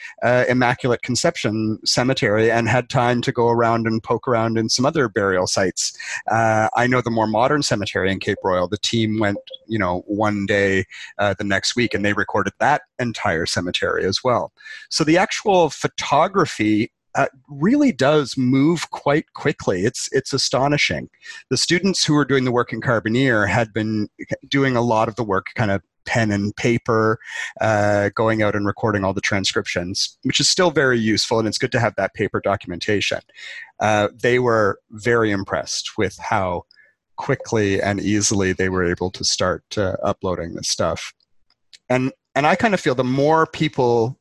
immaculate 0.49 1.03
conception 1.03 1.79
cemetery 1.85 2.51
and 2.51 2.69
had 2.69 2.89
time 2.89 3.21
to 3.23 3.33
go 3.33 3.49
around 3.49 3.87
and 3.87 4.03
poke 4.03 4.29
around 4.29 4.57
in 4.57 4.69
some 4.69 4.87
other 4.87 5.09
burial 5.09 5.47
sites 5.47 5.86
uh, 6.31 6.69
I 6.77 6.87
know 6.87 7.01
the 7.01 7.11
more 7.11 7.27
modern 7.27 7.63
cemetery 7.63 8.11
in 8.11 8.21
Cape 8.21 8.39
Broyle. 8.45 8.69
the 8.69 8.79
team 8.79 9.19
went, 9.19 9.39
you 9.67 9.79
know, 9.79 10.03
one 10.07 10.47
day 10.47 10.85
uh, 11.19 11.35
the 11.35 11.45
next 11.45 11.77
week 11.77 11.95
and 11.95 12.05
they 12.05 12.13
recorded 12.13 12.53
that 12.61 12.83
entire 12.99 13.47
cemetery 13.47 14.05
as 14.05 14.23
well. 14.23 14.53
So 14.91 15.05
the 15.05 15.19
actual 15.19 15.71
photography 15.71 16.93
uh, 17.15 17.27
really 17.49 17.93
does 17.93 18.37
move 18.37 18.91
quite 18.91 19.33
quickly. 19.33 19.87
It's 19.87 20.09
it's 20.13 20.35
astonishing. 20.35 21.09
The 21.49 21.57
students 21.57 22.05
who 22.05 22.13
were 22.13 22.27
doing 22.27 22.45
the 22.45 22.53
work 22.53 22.75
in 22.75 22.83
Carbonear 22.83 23.49
had 23.49 23.73
been 23.73 24.09
doing 24.49 24.77
a 24.77 24.83
lot 24.83 25.09
of 25.09 25.17
the 25.17 25.25
work 25.25 25.47
kind 25.55 25.71
of 25.71 25.83
pen 26.07 26.31
and 26.31 26.57
paper, 26.57 27.19
uh, 27.61 28.11
going 28.15 28.43
out 28.43 28.55
and 28.55 28.67
recording 28.67 29.05
all 29.05 29.13
the 29.13 29.21
transcriptions, 29.21 30.17
which 30.23 30.41
is 30.41 30.49
still 30.49 30.71
very 30.71 30.99
useful, 30.99 31.39
and 31.39 31.47
it's 31.47 31.59
good 31.59 31.73
to 31.73 31.81
have 31.81 31.95
that 31.97 32.15
paper 32.15 32.41
documentation. 32.41 33.19
Uh, 33.81 34.09
they 34.15 34.39
were 34.39 34.79
very 34.91 35.31
impressed 35.31 35.99
with 35.99 36.17
how 36.19 36.65
quickly 37.17 37.81
and 37.81 38.01
easily 38.01 38.53
they 38.53 38.69
were 38.69 38.85
able 38.85 39.11
to 39.11 39.25
start 39.25 39.65
uh, 39.77 39.97
uploading 40.03 40.55
this 40.55 40.69
stuff. 40.69 41.13
And 41.89 42.13
and 42.35 42.47
I 42.47 42.55
kind 42.55 42.75
of 42.75 42.81
feel 42.81 42.95
the 42.95 43.05
more 43.05 43.47
people 43.47 44.19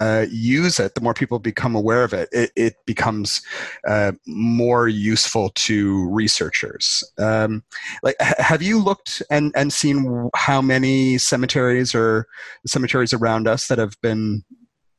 uh, 0.00 0.26
use 0.30 0.78
it, 0.78 0.94
the 0.94 1.00
more 1.00 1.14
people 1.14 1.38
become 1.38 1.74
aware 1.74 2.04
of 2.04 2.12
it, 2.12 2.28
it, 2.32 2.50
it 2.56 2.74
becomes 2.86 3.42
uh, 3.86 4.12
more 4.26 4.88
useful 4.88 5.50
to 5.56 6.08
researchers. 6.10 7.02
Um, 7.18 7.64
like, 8.02 8.16
have 8.20 8.62
you 8.62 8.80
looked 8.80 9.22
and, 9.30 9.52
and 9.56 9.72
seen 9.72 10.30
how 10.36 10.62
many 10.62 11.18
cemeteries 11.18 11.94
or 11.94 12.26
cemeteries 12.66 13.12
around 13.12 13.48
us 13.48 13.66
that 13.68 13.78
have 13.78 14.00
been 14.00 14.44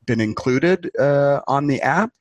been 0.05 0.21
included 0.21 0.91
uh, 0.99 1.41
on 1.47 1.67
the 1.67 1.81
app? 1.81 2.11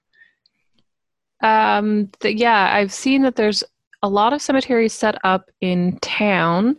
Um, 1.41 2.11
th- 2.21 2.37
yeah, 2.37 2.75
I've 2.75 2.93
seen 2.93 3.23
that 3.23 3.37
there's 3.37 3.63
a 4.03 4.09
lot 4.09 4.33
of 4.33 4.43
cemeteries 4.43 4.93
set 4.93 5.17
up 5.25 5.51
in 5.61 5.99
town, 6.01 6.77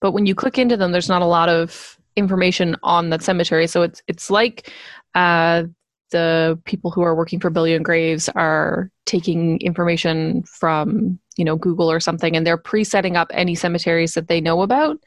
but 0.00 0.12
when 0.12 0.26
you 0.26 0.34
click 0.34 0.58
into 0.58 0.76
them, 0.76 0.92
there's 0.92 1.08
not 1.08 1.22
a 1.22 1.26
lot 1.26 1.48
of 1.48 1.98
information 2.16 2.76
on 2.82 3.10
that 3.10 3.22
cemetery. 3.22 3.66
So 3.66 3.82
it's 3.82 4.02
it's 4.08 4.30
like 4.30 4.70
uh, 5.14 5.64
the 6.10 6.58
people 6.64 6.90
who 6.90 7.02
are 7.02 7.14
working 7.14 7.40
for 7.40 7.50
Billion 7.50 7.82
Graves 7.82 8.28
are 8.30 8.90
taking 9.06 9.60
information 9.60 10.42
from 10.42 11.18
you 11.36 11.44
know 11.44 11.56
Google 11.56 11.90
or 11.90 12.00
something, 12.00 12.36
and 12.36 12.46
they're 12.46 12.56
pre-setting 12.56 13.16
up 13.16 13.30
any 13.32 13.54
cemeteries 13.54 14.14
that 14.14 14.28
they 14.28 14.40
know 14.40 14.62
about. 14.62 14.98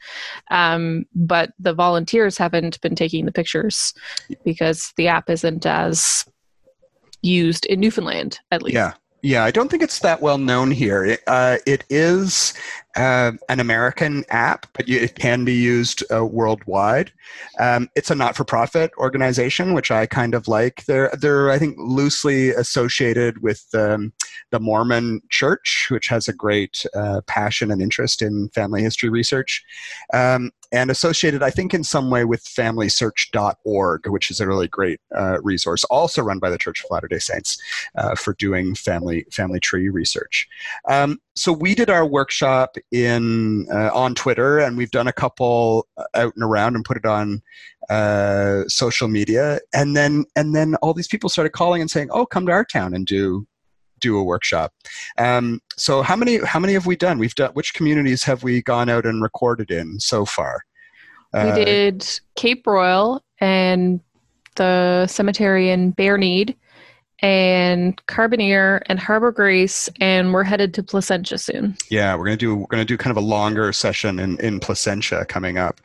Um, 0.50 1.04
but 1.14 1.52
the 1.58 1.74
volunteers 1.74 2.38
haven't 2.38 2.80
been 2.80 2.94
taking 2.96 3.26
the 3.26 3.32
pictures 3.32 3.94
because 4.44 4.92
the 4.96 5.08
app 5.08 5.30
isn't 5.30 5.66
as 5.66 6.24
used 7.22 7.66
in 7.66 7.80
Newfoundland, 7.80 8.38
at 8.50 8.62
least. 8.62 8.74
Yeah. 8.74 8.94
Yeah, 9.24 9.44
I 9.44 9.52
don't 9.52 9.70
think 9.70 9.84
it's 9.84 10.00
that 10.00 10.20
well 10.20 10.36
known 10.36 10.72
here. 10.72 11.04
It, 11.04 11.20
uh, 11.28 11.58
it 11.64 11.84
is 11.88 12.54
uh, 12.96 13.32
an 13.48 13.60
American 13.60 14.24
app, 14.28 14.66
but 14.74 14.88
you, 14.88 14.98
it 14.98 15.14
can 15.14 15.44
be 15.44 15.54
used 15.54 16.04
uh, 16.12 16.24
worldwide. 16.24 17.12
Um, 17.58 17.88
it's 17.96 18.10
a 18.10 18.14
not-for-profit 18.14 18.90
organization, 18.98 19.74
which 19.74 19.90
I 19.90 20.06
kind 20.06 20.34
of 20.34 20.48
like. 20.48 20.84
They're 20.84 21.10
they're 21.18 21.50
I 21.50 21.58
think 21.58 21.76
loosely 21.78 22.50
associated 22.50 23.42
with 23.42 23.64
um, 23.74 24.12
the 24.50 24.60
Mormon 24.60 25.22
Church, 25.30 25.88
which 25.90 26.08
has 26.08 26.28
a 26.28 26.32
great 26.32 26.84
uh, 26.94 27.22
passion 27.26 27.70
and 27.70 27.80
interest 27.80 28.22
in 28.22 28.48
family 28.50 28.82
history 28.82 29.08
research. 29.08 29.64
Um, 30.12 30.52
and 30.72 30.90
associated, 30.90 31.42
I 31.42 31.50
think, 31.50 31.74
in 31.74 31.84
some 31.84 32.10
way 32.10 32.24
with 32.24 32.42
FamilySearch.org, 32.44 34.08
which 34.08 34.30
is 34.30 34.40
a 34.40 34.46
really 34.46 34.68
great 34.68 35.00
uh, 35.14 35.38
resource, 35.42 35.84
also 35.84 36.22
run 36.22 36.38
by 36.38 36.48
the 36.48 36.56
Church 36.56 36.82
of 36.82 36.90
Latter 36.90 37.08
Day 37.08 37.18
Saints 37.18 37.58
uh, 37.96 38.14
for 38.14 38.34
doing 38.34 38.74
family 38.74 39.26
family 39.30 39.60
tree 39.60 39.90
research. 39.90 40.48
So 41.34 41.52
we 41.52 41.74
did 41.74 41.88
our 41.88 42.06
workshop 42.06 42.76
in 42.90 43.66
uh, 43.72 43.90
on 43.94 44.14
Twitter, 44.14 44.58
and 44.58 44.76
we've 44.76 44.90
done 44.90 45.08
a 45.08 45.12
couple 45.12 45.86
uh, 45.96 46.04
out 46.14 46.34
and 46.34 46.44
around 46.44 46.76
and 46.76 46.84
put 46.84 46.96
it 46.96 47.06
on 47.06 47.42
uh, 47.88 48.64
social 48.68 49.08
media, 49.08 49.60
and 49.72 49.96
then 49.96 50.24
and 50.36 50.54
then 50.54 50.74
all 50.76 50.92
these 50.94 51.08
people 51.08 51.30
started 51.30 51.50
calling 51.50 51.80
and 51.80 51.90
saying, 51.90 52.08
"Oh, 52.10 52.26
come 52.26 52.46
to 52.46 52.52
our 52.52 52.64
town 52.64 52.94
and 52.94 53.06
do 53.06 53.46
do 54.02 54.18
a 54.18 54.22
workshop. 54.22 54.74
Um, 55.16 55.60
so 55.76 56.02
how 56.02 56.16
many 56.16 56.38
how 56.44 56.60
many 56.60 56.74
have 56.74 56.84
we 56.84 56.96
done? 56.96 57.18
We've 57.18 57.34
done 57.34 57.52
which 57.52 57.72
communities 57.72 58.24
have 58.24 58.42
we 58.42 58.60
gone 58.60 58.90
out 58.90 59.06
and 59.06 59.22
recorded 59.22 59.70
in 59.70 59.98
so 60.00 60.26
far? 60.26 60.60
Uh, 61.32 61.52
we 61.56 61.64
did 61.64 62.20
Cape 62.36 62.64
Broyle 62.64 63.20
and 63.40 64.00
the 64.56 65.06
cemetery 65.06 65.70
in 65.70 65.94
Bareneed 65.94 66.56
and 67.22 68.04
Carbonear 68.06 68.82
and 68.86 68.98
Harbor 68.98 69.30
Grace, 69.30 69.88
and 70.00 70.32
we're 70.32 70.42
headed 70.42 70.74
to 70.74 70.82
Placentia 70.82 71.38
soon. 71.38 71.76
Yeah, 71.88 72.16
we're 72.16 72.24
gonna 72.24 72.36
do 72.36 72.56
we're 72.56 72.66
gonna 72.66 72.84
do 72.84 72.98
kind 72.98 73.16
of 73.16 73.22
a 73.22 73.26
longer 73.26 73.72
session 73.72 74.18
in, 74.18 74.38
in 74.40 74.58
Placentia 74.58 75.24
coming 75.26 75.56
up, 75.56 75.80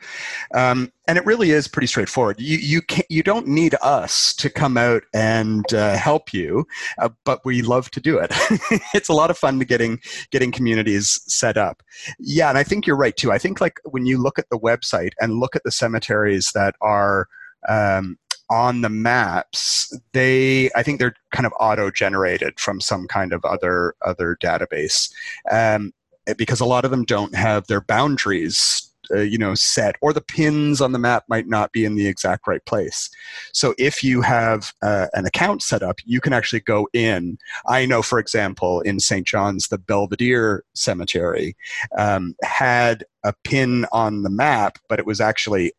um, 0.52 0.92
and 1.06 1.16
it 1.16 1.24
really 1.24 1.52
is 1.52 1.68
pretty 1.68 1.86
straightforward. 1.86 2.40
You 2.40 2.58
you 2.58 2.82
can 2.82 3.04
you 3.08 3.22
don't 3.22 3.46
need 3.46 3.76
us 3.82 4.34
to 4.34 4.50
come 4.50 4.76
out 4.76 5.04
and 5.14 5.72
uh, 5.72 5.96
help 5.96 6.34
you, 6.34 6.66
uh, 6.98 7.10
but 7.24 7.40
we 7.44 7.62
love 7.62 7.90
to 7.92 8.00
do 8.00 8.18
it. 8.18 8.32
it's 8.92 9.08
a 9.08 9.14
lot 9.14 9.30
of 9.30 9.38
fun 9.38 9.60
to 9.60 9.64
getting 9.64 10.00
getting 10.30 10.50
communities 10.50 11.20
set 11.26 11.56
up. 11.56 11.82
Yeah, 12.18 12.48
and 12.48 12.58
I 12.58 12.64
think 12.64 12.84
you're 12.84 12.96
right 12.96 13.16
too. 13.16 13.30
I 13.30 13.38
think 13.38 13.60
like 13.60 13.80
when 13.84 14.06
you 14.06 14.20
look 14.20 14.40
at 14.40 14.50
the 14.50 14.58
website 14.58 15.12
and 15.20 15.38
look 15.38 15.54
at 15.54 15.62
the 15.64 15.70
cemeteries 15.70 16.50
that 16.54 16.74
are 16.80 17.28
um, 17.68 18.18
on 18.50 18.80
the 18.80 18.88
maps, 18.88 19.96
they 20.12 20.70
I 20.74 20.82
think 20.82 20.98
they're 20.98 21.14
kind 21.32 21.46
of 21.46 21.52
auto 21.60 21.90
generated 21.90 22.58
from 22.58 22.80
some 22.80 23.06
kind 23.06 23.32
of 23.32 23.44
other 23.44 23.94
other 24.04 24.36
database, 24.42 25.12
um, 25.50 25.92
because 26.36 26.60
a 26.60 26.66
lot 26.66 26.84
of 26.84 26.90
them 26.90 27.04
don't 27.04 27.34
have 27.34 27.66
their 27.66 27.80
boundaries. 27.80 28.84
Uh, 29.10 29.20
you 29.20 29.38
know, 29.38 29.54
set 29.54 29.96
or 30.02 30.12
the 30.12 30.20
pins 30.20 30.82
on 30.82 30.92
the 30.92 30.98
map 30.98 31.24
might 31.30 31.46
not 31.48 31.72
be 31.72 31.86
in 31.86 31.94
the 31.94 32.06
exact 32.06 32.46
right 32.46 32.62
place. 32.66 33.08
So 33.54 33.74
if 33.78 34.04
you 34.04 34.20
have 34.20 34.70
uh, 34.82 35.06
an 35.14 35.24
account 35.24 35.62
set 35.62 35.82
up, 35.82 35.96
you 36.04 36.20
can 36.20 36.34
actually 36.34 36.60
go 36.60 36.86
in. 36.92 37.38
I 37.66 37.86
know, 37.86 38.02
for 38.02 38.18
example, 38.18 38.82
in 38.82 39.00
St. 39.00 39.26
John's, 39.26 39.68
the 39.68 39.78
Belvedere 39.78 40.62
Cemetery 40.74 41.56
um, 41.96 42.34
had 42.42 43.02
a 43.24 43.32
pin 43.44 43.86
on 43.92 44.24
the 44.24 44.30
map, 44.30 44.76
but 44.90 44.98
it 44.98 45.06
was 45.06 45.22
actually 45.22 45.72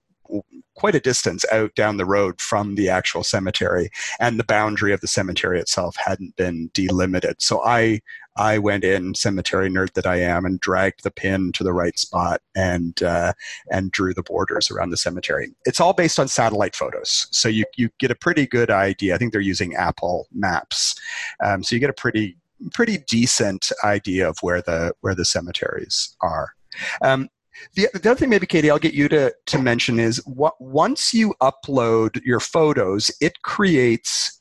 quite 0.75 0.95
a 0.95 0.99
distance 0.99 1.43
out 1.51 1.75
down 1.75 1.97
the 1.97 2.05
road 2.05 2.39
from 2.39 2.75
the 2.75 2.89
actual 2.89 3.23
cemetery, 3.23 3.89
and 4.19 4.39
the 4.39 4.45
boundary 4.45 4.93
of 4.93 5.01
the 5.01 5.07
cemetery 5.07 5.59
itself 5.59 5.95
hadn't 5.97 6.35
been 6.35 6.69
delimited. 6.73 7.41
So 7.41 7.63
I 7.63 8.01
I 8.37 8.57
went 8.57 8.85
in, 8.85 9.15
cemetery 9.15 9.69
nerd 9.69 9.93
that 9.93 10.05
I 10.07 10.17
am, 10.21 10.45
and 10.45 10.59
dragged 10.61 11.03
the 11.03 11.11
pin 11.11 11.51
to 11.53 11.63
the 11.63 11.73
right 11.73 11.97
spot 11.99 12.41
and 12.55 13.01
uh, 13.03 13.33
and 13.71 13.91
drew 13.91 14.13
the 14.13 14.23
borders 14.23 14.71
around 14.71 14.91
the 14.91 14.97
cemetery. 14.97 15.51
It's 15.65 15.81
all 15.81 15.93
based 15.93 16.19
on 16.19 16.27
satellite 16.27 16.75
photos, 16.75 17.27
so 17.31 17.49
you 17.49 17.65
you 17.75 17.89
get 17.99 18.11
a 18.11 18.15
pretty 18.15 18.47
good 18.47 18.71
idea. 18.71 19.15
I 19.15 19.17
think 19.17 19.33
they're 19.33 19.41
using 19.41 19.75
Apple 19.75 20.27
Maps, 20.31 20.95
um, 21.43 21.63
so 21.63 21.75
you 21.75 21.81
get 21.81 21.89
a 21.89 21.93
pretty 21.93 22.37
pretty 22.73 22.99
decent 23.09 23.71
idea 23.83 24.29
of 24.29 24.37
where 24.41 24.61
the 24.61 24.93
where 25.01 25.15
the 25.15 25.25
cemeteries 25.25 26.15
are. 26.21 26.53
Um, 27.01 27.29
the, 27.75 27.87
the, 27.93 28.11
other 28.11 28.15
thing, 28.15 28.29
maybe 28.29 28.45
Katie, 28.45 28.69
I'll 28.69 28.79
get 28.79 28.93
you 28.93 29.07
to, 29.09 29.33
to 29.47 29.59
mention 29.59 29.99
is 29.99 30.17
what 30.25 30.53
once 30.59 31.13
you 31.13 31.33
upload 31.41 32.21
your 32.23 32.39
photos, 32.39 33.11
it 33.21 33.41
creates 33.41 34.39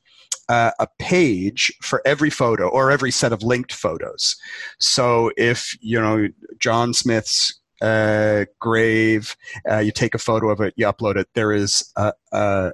uh, 0.49 0.71
a 0.79 0.89
page 0.99 1.73
for 1.83 2.03
every 2.07 2.31
photo 2.31 2.69
or 2.69 2.91
every 2.91 3.11
set 3.11 3.33
of 3.33 3.43
linked 3.43 3.73
photos. 3.73 4.37
So 4.79 5.31
if 5.37 5.77
you 5.81 6.01
know 6.01 6.29
John 6.59 6.95
Smith's 6.95 7.61
uh, 7.83 8.47
grave, 8.59 9.37
uh, 9.71 9.79
you 9.79 9.93
take 9.93 10.15
a 10.15 10.19
photo 10.19 10.51
of 10.51 10.61
it, 10.61 10.75
you 10.77 10.87
upload 10.87 11.17
it. 11.17 11.29
There 11.35 11.53
is 11.53 11.93
a, 11.97 12.13
a 12.33 12.73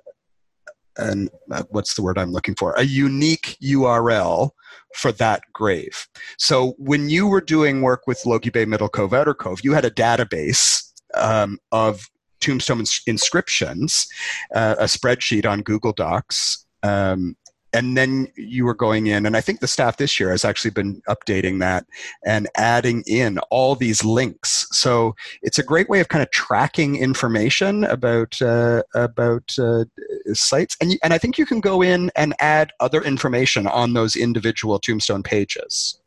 an 0.96 1.28
uh, 1.50 1.62
what's 1.70 1.94
the 1.94 2.02
word 2.02 2.18
I'm 2.18 2.32
looking 2.32 2.54
for? 2.54 2.74
A 2.74 2.82
unique 2.82 3.56
URL 3.62 4.50
for 4.94 5.12
that 5.12 5.42
grave. 5.52 6.06
So 6.38 6.74
when 6.78 7.08
you 7.08 7.26
were 7.26 7.40
doing 7.40 7.82
work 7.82 8.06
with 8.06 8.24
Logy 8.26 8.50
Bay 8.50 8.64
Middle 8.64 8.88
Cove 8.88 9.12
Outer 9.12 9.34
Cove, 9.34 9.60
you 9.64 9.72
had 9.72 9.84
a 9.84 9.90
database 9.90 10.92
um, 11.14 11.58
of 11.72 12.08
tombstone 12.40 12.80
ins- 12.80 13.02
inscriptions, 13.06 14.06
uh, 14.54 14.76
a 14.78 14.84
spreadsheet 14.84 15.46
on 15.46 15.62
Google 15.62 15.92
Docs, 15.92 16.64
um, 16.82 17.36
and 17.74 17.96
then 17.96 18.28
you 18.36 18.64
were 18.64 18.74
going 18.74 19.08
in 19.08 19.26
and 19.26 19.36
i 19.36 19.40
think 19.40 19.60
the 19.60 19.66
staff 19.66 19.96
this 19.96 20.18
year 20.18 20.30
has 20.30 20.44
actually 20.44 20.70
been 20.70 21.02
updating 21.08 21.60
that 21.60 21.84
and 22.24 22.48
adding 22.56 23.02
in 23.06 23.38
all 23.50 23.74
these 23.74 24.04
links. 24.04 24.66
So 24.70 25.14
it's 25.42 25.58
a 25.58 25.62
great 25.62 25.88
way 25.88 26.00
of 26.00 26.08
kind 26.08 26.22
of 26.22 26.30
tracking 26.30 26.96
information 26.96 27.84
about 27.84 28.40
uh, 28.40 28.82
about 28.94 29.54
uh, 29.58 29.84
sites 30.32 30.76
and, 30.80 30.98
and 31.02 31.12
i 31.12 31.18
think 31.18 31.38
you 31.38 31.46
can 31.46 31.60
go 31.60 31.82
in 31.82 32.10
and 32.16 32.34
add 32.40 32.72
other 32.80 33.02
information 33.02 33.66
on 33.66 33.92
those 33.92 34.16
individual 34.16 34.78
tombstone 34.78 35.22
pages. 35.22 36.00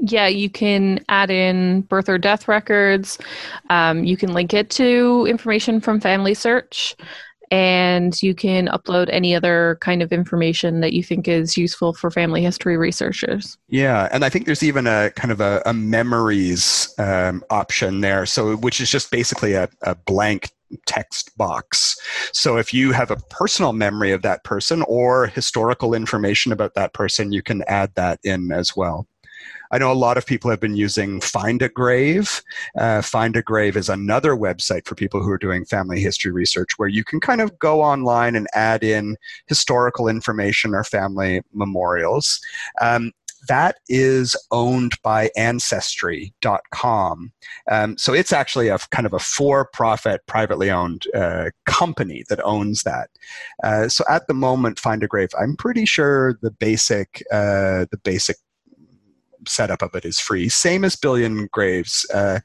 Yeah, 0.00 0.28
you 0.28 0.48
can 0.48 1.04
add 1.08 1.28
in 1.28 1.80
birth 1.82 2.08
or 2.08 2.18
death 2.18 2.46
records. 2.46 3.18
Um, 3.68 4.04
you 4.04 4.16
can 4.16 4.32
link 4.32 4.54
it 4.54 4.70
to 4.70 5.26
information 5.28 5.80
from 5.80 6.00
Family 6.00 6.34
Search 6.34 6.94
and 7.50 8.20
you 8.22 8.34
can 8.34 8.66
upload 8.68 9.08
any 9.10 9.34
other 9.34 9.78
kind 9.80 10.02
of 10.02 10.12
information 10.12 10.80
that 10.80 10.92
you 10.92 11.02
think 11.02 11.28
is 11.28 11.56
useful 11.56 11.92
for 11.92 12.10
family 12.10 12.42
history 12.42 12.76
researchers. 12.76 13.58
Yeah, 13.68 14.08
and 14.12 14.24
I 14.24 14.28
think 14.28 14.46
there's 14.46 14.62
even 14.62 14.86
a 14.86 15.10
kind 15.10 15.32
of 15.32 15.40
a, 15.40 15.62
a 15.66 15.72
memories 15.72 16.94
um, 16.98 17.42
option 17.50 18.00
there, 18.00 18.26
so 18.26 18.56
which 18.56 18.80
is 18.80 18.90
just 18.90 19.10
basically 19.10 19.54
a, 19.54 19.68
a 19.82 19.94
blank 19.94 20.50
text 20.86 21.36
box. 21.36 21.96
So 22.32 22.56
if 22.58 22.74
you 22.74 22.92
have 22.92 23.10
a 23.10 23.16
personal 23.16 23.72
memory 23.72 24.12
of 24.12 24.22
that 24.22 24.44
person 24.44 24.82
or 24.86 25.26
historical 25.26 25.94
information 25.94 26.52
about 26.52 26.74
that 26.74 26.92
person, 26.92 27.32
you 27.32 27.42
can 27.42 27.62
add 27.66 27.94
that 27.94 28.20
in 28.22 28.52
as 28.52 28.76
well. 28.76 29.06
I 29.70 29.78
know 29.78 29.92
a 29.92 29.94
lot 29.94 30.16
of 30.16 30.26
people 30.26 30.50
have 30.50 30.60
been 30.60 30.76
using 30.76 31.20
Find 31.20 31.60
a 31.62 31.68
Grave. 31.68 32.42
Uh, 32.76 33.02
Find 33.02 33.36
a 33.36 33.42
Grave 33.42 33.76
is 33.76 33.88
another 33.88 34.34
website 34.34 34.86
for 34.86 34.94
people 34.94 35.22
who 35.22 35.30
are 35.30 35.38
doing 35.38 35.64
family 35.64 36.00
history 36.00 36.32
research 36.32 36.70
where 36.76 36.88
you 36.88 37.04
can 37.04 37.20
kind 37.20 37.40
of 37.40 37.58
go 37.58 37.82
online 37.82 38.34
and 38.34 38.48
add 38.54 38.82
in 38.82 39.16
historical 39.46 40.08
information 40.08 40.74
or 40.74 40.84
family 40.84 41.42
memorials. 41.52 42.40
Um, 42.80 43.12
that 43.46 43.76
is 43.88 44.34
owned 44.50 44.92
by 45.02 45.30
ancestry.com 45.36 47.32
um, 47.70 47.96
so 47.96 48.12
it's 48.12 48.32
actually 48.32 48.68
a 48.68 48.78
kind 48.90 49.06
of 49.06 49.12
a 49.12 49.18
for-profit 49.18 50.20
privately 50.26 50.70
owned 50.70 51.06
uh, 51.14 51.50
company 51.64 52.24
that 52.28 52.44
owns 52.44 52.82
that 52.82 53.10
uh, 53.62 53.88
so 53.88 54.04
at 54.08 54.26
the 54.26 54.34
moment 54.34 54.80
find 54.80 55.02
a 55.02 55.06
grave 55.06 55.30
i'm 55.40 55.56
pretty 55.56 55.86
sure 55.86 56.36
the 56.42 56.50
basic 56.50 57.22
uh, 57.32 57.86
the 57.90 57.98
basic 58.02 58.36
setup 59.48 59.82
of 59.82 59.94
it 59.94 60.04
is 60.04 60.20
free. 60.20 60.48
Same 60.48 60.84
as 60.84 60.96
Billion 60.96 61.48
Graves. 61.52 62.06
Uh, 62.12 62.40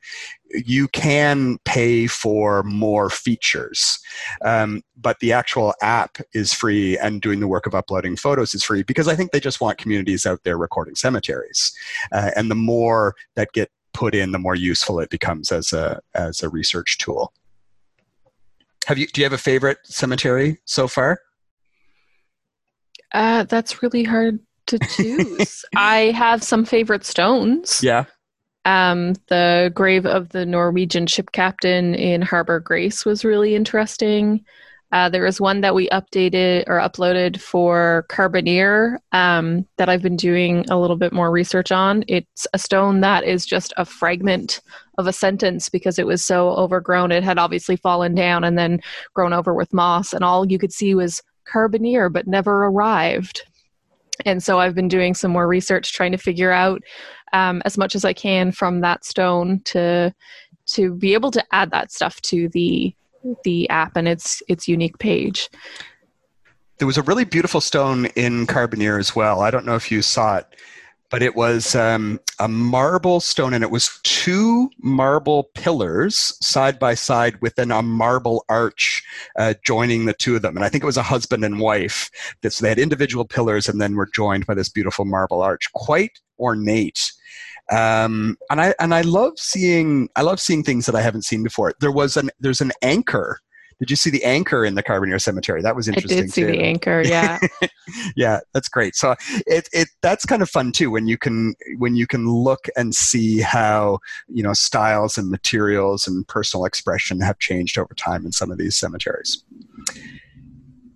you 0.49 0.87
can 0.89 1.57
pay 1.65 2.07
for 2.07 2.63
more 2.63 3.09
features, 3.09 3.99
um, 4.43 4.81
but 4.95 5.19
the 5.19 5.33
actual 5.33 5.73
app 5.81 6.17
is 6.33 6.53
free, 6.53 6.97
and 6.97 7.21
doing 7.21 7.39
the 7.39 7.47
work 7.47 7.65
of 7.65 7.73
uploading 7.73 8.15
photos 8.15 8.53
is 8.53 8.63
free 8.63 8.83
because 8.83 9.07
I 9.07 9.15
think 9.15 9.31
they 9.31 9.39
just 9.39 9.61
want 9.61 9.77
communities 9.77 10.25
out 10.25 10.43
there 10.43 10.57
recording 10.57 10.95
cemeteries, 10.95 11.73
uh, 12.11 12.31
and 12.35 12.51
the 12.51 12.55
more 12.55 13.15
that 13.35 13.51
get 13.53 13.71
put 13.93 14.13
in, 14.13 14.31
the 14.31 14.39
more 14.39 14.55
useful 14.55 14.99
it 14.99 15.09
becomes 15.09 15.51
as 15.51 15.73
a 15.73 15.99
as 16.13 16.43
a 16.43 16.49
research 16.49 16.97
tool. 16.97 17.33
Have 18.85 18.97
you? 18.97 19.07
Do 19.07 19.21
you 19.21 19.25
have 19.25 19.33
a 19.33 19.37
favorite 19.37 19.79
cemetery 19.85 20.59
so 20.65 20.87
far? 20.87 21.19
Uh, 23.13 23.43
that's 23.43 23.81
really 23.81 24.03
hard 24.03 24.39
to 24.67 24.79
choose. 24.79 25.65
I 25.75 26.11
have 26.15 26.43
some 26.43 26.65
favorite 26.65 27.05
stones. 27.05 27.81
Yeah. 27.83 28.05
Um, 28.65 29.13
the 29.27 29.71
grave 29.73 30.05
of 30.05 30.29
the 30.29 30.45
Norwegian 30.45 31.07
ship 31.07 31.31
captain 31.33 31.95
in 31.95 32.21
Harbor 32.21 32.59
Grace 32.59 33.05
was 33.05 33.25
really 33.25 33.55
interesting. 33.55 34.45
Uh, 34.93 35.09
there 35.09 35.25
is 35.25 35.41
one 35.41 35.61
that 35.61 35.73
we 35.73 35.89
updated 35.89 36.65
or 36.67 36.77
uploaded 36.77 37.41
for 37.41 38.05
Carbonear 38.09 38.99
um, 39.11 39.67
that 39.77 39.89
I've 39.89 40.03
been 40.03 40.15
doing 40.15 40.65
a 40.69 40.77
little 40.77 40.95
bit 40.95 41.11
more 41.11 41.31
research 41.31 41.71
on. 41.71 42.03
It's 42.07 42.45
a 42.53 42.59
stone 42.59 43.01
that 43.01 43.23
is 43.23 43.43
just 43.43 43.73
a 43.75 43.85
fragment 43.85 44.61
of 44.99 45.07
a 45.07 45.13
sentence 45.13 45.67
because 45.67 45.97
it 45.97 46.05
was 46.05 46.23
so 46.23 46.49
overgrown. 46.49 47.11
It 47.11 47.23
had 47.23 47.39
obviously 47.39 47.75
fallen 47.75 48.13
down 48.13 48.43
and 48.43 48.55
then 48.55 48.81
grown 49.15 49.33
over 49.33 49.55
with 49.55 49.73
moss, 49.73 50.13
and 50.13 50.23
all 50.23 50.47
you 50.47 50.59
could 50.59 50.71
see 50.71 50.93
was 50.93 51.23
Carbonear, 51.51 52.13
but 52.13 52.27
never 52.27 52.65
arrived. 52.65 53.41
And 54.25 54.41
so 54.43 54.59
I've 54.59 54.75
been 54.75 54.87
doing 54.87 55.13
some 55.13 55.31
more 55.31 55.47
research 55.47 55.93
trying 55.93 56.11
to 56.11 56.17
figure 56.17 56.51
out 56.51 56.81
um, 57.33 57.61
as 57.65 57.77
much 57.77 57.95
as 57.95 58.05
I 58.05 58.13
can 58.13 58.51
from 58.51 58.81
that 58.81 59.05
stone 59.05 59.61
to 59.65 60.13
to 60.65 60.93
be 60.95 61.13
able 61.13 61.31
to 61.31 61.43
add 61.51 61.71
that 61.71 61.91
stuff 61.91 62.21
to 62.21 62.47
the 62.49 62.95
the 63.43 63.69
app 63.69 63.95
and 63.95 64.07
its 64.07 64.41
its 64.47 64.67
unique 64.67 64.97
page. 64.99 65.49
There 66.77 66.87
was 66.87 66.97
a 66.97 67.03
really 67.03 67.25
beautiful 67.25 67.61
stone 67.61 68.07
in 68.15 68.47
Carbonear 68.47 68.99
as 68.99 69.15
well. 69.15 69.41
I 69.41 69.51
don't 69.51 69.65
know 69.65 69.75
if 69.75 69.91
you 69.91 70.01
saw 70.01 70.37
it, 70.37 70.47
but 71.13 71.21
it 71.21 71.35
was 71.35 71.75
um, 71.75 72.19
a 72.39 72.47
marble 72.47 73.19
stone, 73.19 73.53
and 73.53 73.63
it 73.63 73.69
was 73.69 73.99
two 74.01 74.71
marble 74.81 75.51
pillars 75.53 76.35
side 76.41 76.79
by 76.79 76.95
side 76.95 77.39
within 77.39 77.69
a 77.69 77.83
marble 77.83 78.43
arch 78.49 79.03
uh, 79.37 79.53
joining 79.63 80.05
the 80.05 80.13
two 80.13 80.35
of 80.35 80.41
them. 80.41 80.57
And 80.57 80.65
I 80.65 80.69
think 80.69 80.83
it 80.83 80.87
was 80.87 80.97
a 80.97 81.03
husband 81.03 81.45
and 81.45 81.59
wife. 81.59 82.09
That, 82.41 82.51
so 82.51 82.63
they 82.63 82.69
had 82.69 82.79
individual 82.79 83.25
pillars 83.25 83.69
and 83.69 83.79
then 83.79 83.95
were 83.95 84.09
joined 84.11 84.47
by 84.47 84.55
this 84.55 84.69
beautiful 84.69 85.05
marble 85.05 85.43
arch. 85.43 85.71
Quite 85.73 86.17
ornate 86.39 87.11
um, 87.71 88.35
and 88.49 88.59
I 88.59 88.73
and 88.79 88.95
I 88.95 89.01
love 89.01 89.33
seeing 89.37 90.09
I 90.15 90.23
love 90.23 90.39
seeing 90.39 90.63
things 90.63 90.87
that 90.87 90.95
I 90.95 91.01
haven't 91.01 91.25
seen 91.25 91.43
before. 91.43 91.73
There 91.79 91.91
was 91.91 92.17
an 92.17 92.31
there's 92.39 92.61
an 92.61 92.71
anchor. 92.81 93.39
Did 93.83 93.89
you 93.89 93.97
see 93.97 94.09
the 94.09 94.23
anchor 94.23 94.63
in 94.63 94.75
the 94.75 94.81
Carbonear 94.81 95.21
Cemetery? 95.21 95.61
That 95.61 95.75
was 95.75 95.89
interesting. 95.89 96.19
I 96.19 96.21
did 96.21 96.31
see 96.31 96.41
too. 96.43 96.47
the 96.47 96.59
anchor. 96.61 97.03
Yeah, 97.13 97.37
yeah, 98.15 98.39
that's 98.53 98.69
great. 98.69 98.95
So 98.95 99.15
it 99.45 99.67
it 99.73 99.89
that's 100.01 100.25
kind 100.25 100.41
of 100.41 100.49
fun 100.49 100.71
too 100.71 100.89
when 100.89 101.05
you 101.05 101.17
can 101.17 101.53
when 101.79 101.97
you 101.97 102.07
can 102.07 102.29
look 102.29 102.67
and 102.77 102.95
see 102.95 103.41
how 103.41 103.99
you 104.29 104.41
know 104.41 104.53
styles 104.53 105.17
and 105.17 105.29
materials 105.29 106.07
and 106.07 106.25
personal 106.29 106.63
expression 106.63 107.19
have 107.19 107.39
changed 107.39 107.77
over 107.77 107.93
time 107.93 108.25
in 108.25 108.31
some 108.31 108.51
of 108.51 108.57
these 108.57 108.77
cemeteries. 108.77 109.43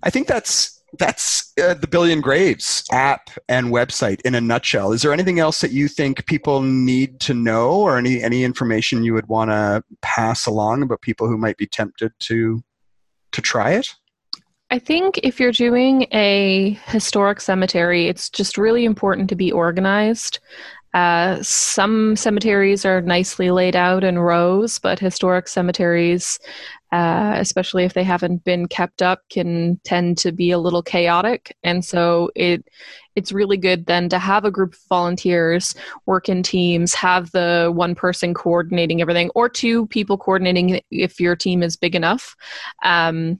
I 0.02 0.10
think 0.10 0.28
that's 0.28 0.82
that's 0.98 1.52
uh, 1.62 1.74
the 1.74 1.88
Billion 1.88 2.22
Graves 2.22 2.86
app 2.92 3.30
and 3.50 3.68
website 3.68 4.22
in 4.22 4.34
a 4.34 4.42
nutshell. 4.42 4.94
Is 4.94 5.02
there 5.02 5.12
anything 5.12 5.40
else 5.40 5.60
that 5.60 5.72
you 5.72 5.90
think 5.90 6.26
people 6.26 6.62
need 6.62 7.20
to 7.22 7.34
know, 7.34 7.72
or 7.72 7.98
any 7.98 8.24
any 8.24 8.46
information 8.46 9.04
you 9.04 9.14
would 9.14 9.28
want 9.28 9.52
to 9.52 9.84
pass 10.02 10.46
along 10.46 10.84
about 10.84 11.02
people 11.02 11.28
who 11.28 11.38
might 11.38 11.58
be 11.58 11.68
tempted 11.68 12.14
to 12.20 12.64
to 13.38 13.42
try 13.42 13.72
it? 13.74 13.88
I 14.70 14.80
think 14.80 15.20
if 15.24 15.40
you're 15.40 15.54
doing 15.54 16.08
a 16.12 16.78
historic 16.88 17.40
cemetery, 17.40 18.08
it's 18.08 18.30
just 18.30 18.58
really 18.58 18.84
important 18.84 19.30
to 19.30 19.36
be 19.36 19.52
organized. 19.52 20.40
Uh, 20.94 21.38
some 21.44 22.16
cemeteries 22.16 22.84
are 22.84 23.02
nicely 23.02 23.52
laid 23.52 23.76
out 23.76 24.04
in 24.04 24.18
rows, 24.18 24.80
but 24.80 25.00
historic 25.00 25.48
cemeteries 25.48 26.40
uh, 26.92 27.34
especially 27.38 27.84
if 27.84 27.94
they 27.94 28.04
haven't 28.04 28.44
been 28.44 28.68
kept 28.68 29.02
up, 29.02 29.22
can 29.30 29.80
tend 29.84 30.18
to 30.20 30.32
be 30.32 30.52
a 30.52 30.60
little 30.60 30.82
chaotic. 30.82 31.56
And 31.64 31.84
so 31.84 32.32
it 32.36 32.66
it's 33.16 33.32
really 33.32 33.58
good 33.58 33.88
then 33.88 34.10
to 34.10 34.20
have 34.20 34.46
a 34.46 34.52
group 34.52 34.74
of 34.74 34.80
volunteers 34.90 35.74
work 36.06 36.30
in 36.30 36.44
teams, 36.44 36.94
have 36.94 37.32
the 37.32 37.72
one 37.74 37.96
person 37.96 38.34
coordinating 38.34 39.02
everything, 39.02 39.32
or 39.34 39.50
two 39.50 39.88
people 39.88 40.18
coordinating 40.20 40.80
if 40.92 41.20
your 41.20 41.36
team 41.36 41.64
is 41.64 41.76
big 41.76 41.96
enough. 41.96 42.36
Um, 42.84 43.40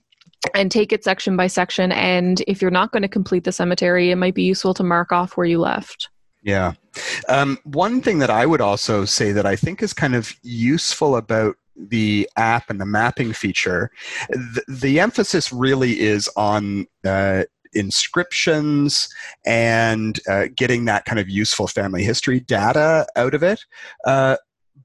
and 0.54 0.70
take 0.70 0.92
it 0.92 1.04
section 1.04 1.36
by 1.36 1.46
section. 1.46 1.90
And 1.92 2.42
if 2.46 2.62
you're 2.62 2.70
not 2.70 2.92
going 2.92 3.02
to 3.02 3.08
complete 3.08 3.44
the 3.44 3.52
cemetery, 3.52 4.10
it 4.10 4.16
might 4.16 4.34
be 4.34 4.44
useful 4.44 4.74
to 4.74 4.84
mark 4.84 5.10
off 5.10 5.36
where 5.36 5.46
you 5.46 5.58
left. 5.58 6.10
Yeah. 6.42 6.74
Um, 7.28 7.58
one 7.64 8.00
thing 8.00 8.18
that 8.20 8.30
I 8.30 8.46
would 8.46 8.60
also 8.60 9.04
say 9.04 9.32
that 9.32 9.46
I 9.46 9.56
think 9.56 9.82
is 9.82 9.92
kind 9.92 10.14
of 10.14 10.32
useful 10.42 11.16
about 11.16 11.56
the 11.78 12.28
app 12.36 12.70
and 12.70 12.80
the 12.80 12.86
mapping 12.86 13.32
feature, 13.32 13.90
the, 14.28 14.62
the 14.68 15.00
emphasis 15.00 15.52
really 15.52 16.00
is 16.00 16.28
on 16.36 16.86
uh, 17.06 17.44
inscriptions 17.74 19.08
and 19.46 20.20
uh, 20.28 20.46
getting 20.56 20.84
that 20.86 21.04
kind 21.04 21.18
of 21.18 21.28
useful 21.28 21.66
family 21.66 22.02
history 22.02 22.40
data 22.40 23.06
out 23.16 23.34
of 23.34 23.42
it. 23.42 23.60
Uh, 24.04 24.36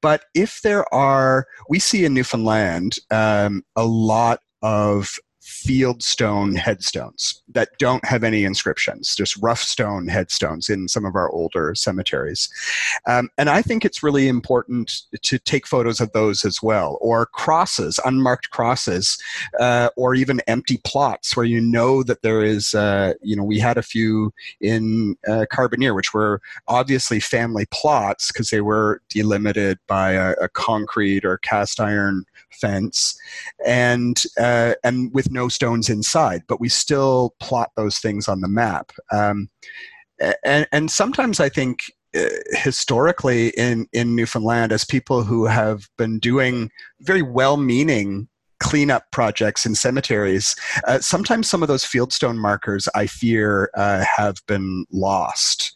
but 0.02 0.26
if 0.36 0.62
there 0.62 0.92
are, 0.94 1.48
we 1.70 1.80
see 1.80 2.06
in 2.06 2.14
Newfoundland 2.14 2.98
um, 3.10 3.64
a 3.76 3.86
lot 3.86 4.40
of 4.62 5.18
fieldstone 5.44 6.58
headstones 6.58 7.42
that 7.50 7.70
don't 7.78 8.06
have 8.06 8.24
any 8.24 8.46
inscriptions, 8.46 9.16
just 9.16 9.36
rough 9.42 9.62
stone 9.62 10.08
headstones 10.08 10.70
in 10.70 10.88
some 10.88 11.06
of 11.06 11.16
our 11.16 11.30
older 11.32 11.76
cemeteries. 11.76 12.50
Um, 13.08 13.30
and 13.38 13.50
I 13.50 13.62
think 13.62 13.84
it's 13.84 14.02
really 14.02 14.28
important 14.28 15.02
to 15.22 15.40
take 15.40 15.68
photos 15.68 16.00
of 16.00 16.12
those 16.14 16.46
as 16.46 16.62
well, 16.64 16.98
or 17.02 17.26
crosses, 17.26 18.00
unmarked 18.06 18.52
crosses, 18.52 19.18
uh, 19.60 19.90
or 19.98 20.16
even 20.16 20.42
empty 20.48 20.80
plots 20.86 21.36
where 21.36 21.46
you 21.46 21.60
know 21.60 22.04
that 22.04 22.22
there 22.22 22.44
is, 22.44 22.74
uh, 22.74 23.14
you 23.22 23.36
know, 23.36 23.44
we 23.44 23.60
had 23.60 23.78
a 23.78 23.84
few 23.84 24.34
in 24.62 25.16
uh, 25.28 25.46
which 25.94 26.14
were 26.14 26.42
obviously 26.68 27.20
family 27.20 27.66
plots 27.72 28.32
because 28.32 28.50
they 28.50 28.62
were 28.62 29.02
delimited 29.10 29.78
by 29.88 30.12
a, 30.12 30.32
a 30.42 30.50
concrete 30.50 31.26
or 31.26 31.38
cast 31.40 31.80
iron 31.80 32.26
fence 32.54 33.18
and 33.66 34.24
uh, 34.40 34.74
and 34.84 35.14
with 35.14 35.32
no 35.34 35.50
stones 35.50 35.90
inside 35.90 36.42
but 36.48 36.60
we 36.60 36.70
still 36.70 37.36
plot 37.40 37.72
those 37.76 37.98
things 37.98 38.28
on 38.28 38.42
the 38.42 38.48
map 38.48 38.92
um, 39.12 39.50
and 40.46 40.68
and 40.72 40.92
sometimes 40.92 41.40
i 41.40 41.50
think 41.50 41.80
uh, 42.16 42.28
historically 42.52 43.50
in 43.50 43.88
in 43.94 44.16
newfoundland 44.16 44.72
as 44.72 44.86
people 44.86 45.24
who 45.24 45.46
have 45.46 45.88
been 45.98 46.20
doing 46.20 46.70
very 47.02 47.22
well-meaning 47.22 48.28
cleanup 48.64 49.12
projects 49.12 49.66
in 49.66 49.76
cemeteries, 49.76 50.56
uh, 50.88 50.98
sometimes 51.00 51.50
some 51.50 51.62
of 51.62 51.68
those 51.68 51.84
fieldstone 51.84 52.38
markers, 52.38 52.88
I 52.96 53.08
fear, 53.08 53.70
uh, 53.76 54.06
have 54.18 54.38
been 54.48 54.86
lost. 54.90 55.76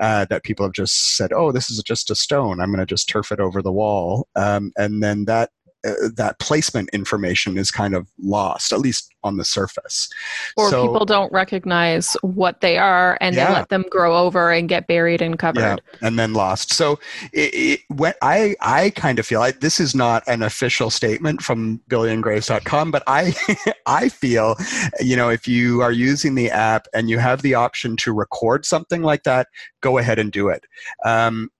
Uh, 0.00 0.24
that 0.26 0.44
people 0.44 0.64
have 0.64 0.72
just 0.72 1.16
said, 1.16 1.32
"Oh, 1.32 1.50
this 1.50 1.68
is 1.68 1.82
just 1.82 2.10
a 2.10 2.14
stone. 2.14 2.60
I'm 2.60 2.70
going 2.70 2.78
to 2.78 2.86
just 2.86 3.08
turf 3.08 3.32
it 3.32 3.40
over 3.40 3.60
the 3.60 3.72
wall," 3.72 4.28
um, 4.36 4.70
and 4.78 5.02
then 5.02 5.24
that 5.24 5.50
uh, 5.86 5.92
that 6.16 6.38
placement 6.40 6.88
information 6.92 7.56
is 7.56 7.70
kind 7.70 7.94
of 7.94 8.08
lost, 8.18 8.72
at 8.72 8.80
least 8.80 9.14
on 9.22 9.36
the 9.36 9.44
surface. 9.44 10.08
Or 10.56 10.70
so, 10.70 10.86
people 10.86 11.06
don't 11.06 11.32
recognize 11.32 12.16
what 12.22 12.60
they 12.60 12.78
are 12.78 13.16
and 13.20 13.36
yeah. 13.36 13.46
they 13.46 13.52
let 13.52 13.68
them 13.68 13.84
grow 13.90 14.16
over 14.16 14.50
and 14.50 14.68
get 14.68 14.88
buried 14.88 15.22
and 15.22 15.38
covered. 15.38 15.60
Yeah, 15.60 15.76
and 16.06 16.18
then 16.18 16.32
lost. 16.32 16.72
So 16.72 16.98
it, 17.32 17.80
it, 17.90 18.16
I, 18.22 18.56
I 18.60 18.90
kind 18.90 19.20
of 19.20 19.26
feel 19.26 19.40
like 19.40 19.60
this 19.60 19.78
is 19.78 19.94
not 19.94 20.24
an 20.26 20.42
official 20.42 20.90
statement 20.90 21.42
from 21.42 21.80
billiongraves.com, 21.88 22.90
but 22.90 23.04
I, 23.06 23.34
I 23.86 24.08
feel, 24.08 24.56
you 25.00 25.16
know, 25.16 25.28
if 25.28 25.46
you 25.46 25.80
are 25.80 25.92
using 25.92 26.34
the 26.34 26.50
app 26.50 26.88
and 26.92 27.08
you 27.08 27.18
have 27.18 27.42
the 27.42 27.54
option 27.54 27.96
to 27.98 28.12
record 28.12 28.64
something 28.64 29.02
like 29.02 29.22
that, 29.22 29.46
go 29.80 29.98
ahead 29.98 30.18
and 30.18 30.32
do 30.32 30.48
it. 30.48 30.64
Um, 31.04 31.50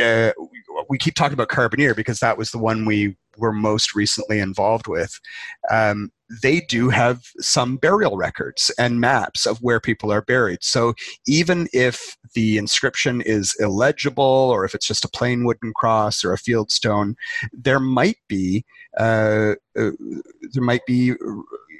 uh, 0.00 0.32
we 0.88 0.98
keep 0.98 1.14
talking 1.14 1.34
about 1.34 1.48
Carbonear 1.48 1.94
because 1.94 2.20
that 2.20 2.38
was 2.38 2.50
the 2.50 2.58
one 2.58 2.84
we 2.84 3.16
were 3.36 3.52
most 3.52 3.94
recently 3.94 4.38
involved 4.38 4.86
with, 4.86 5.20
um, 5.70 6.10
they 6.42 6.60
do 6.60 6.88
have 6.88 7.22
some 7.38 7.76
burial 7.76 8.16
records 8.16 8.70
and 8.78 9.00
maps 9.00 9.44
of 9.46 9.58
where 9.58 9.80
people 9.80 10.10
are 10.10 10.22
buried. 10.22 10.60
So 10.62 10.94
even 11.26 11.68
if 11.72 12.16
the 12.34 12.56
inscription 12.56 13.20
is 13.20 13.54
illegible 13.60 14.24
or 14.24 14.64
if 14.64 14.74
it's 14.74 14.86
just 14.86 15.04
a 15.04 15.08
plain 15.08 15.44
wooden 15.44 15.72
cross 15.74 16.24
or 16.24 16.32
a 16.32 16.38
field 16.38 16.70
stone, 16.70 17.16
there 17.52 17.80
might 17.80 18.16
be 18.28 18.64
uh, 18.98 19.54
uh, 19.78 19.90
there 20.52 20.62
might 20.62 20.84
be 20.86 21.14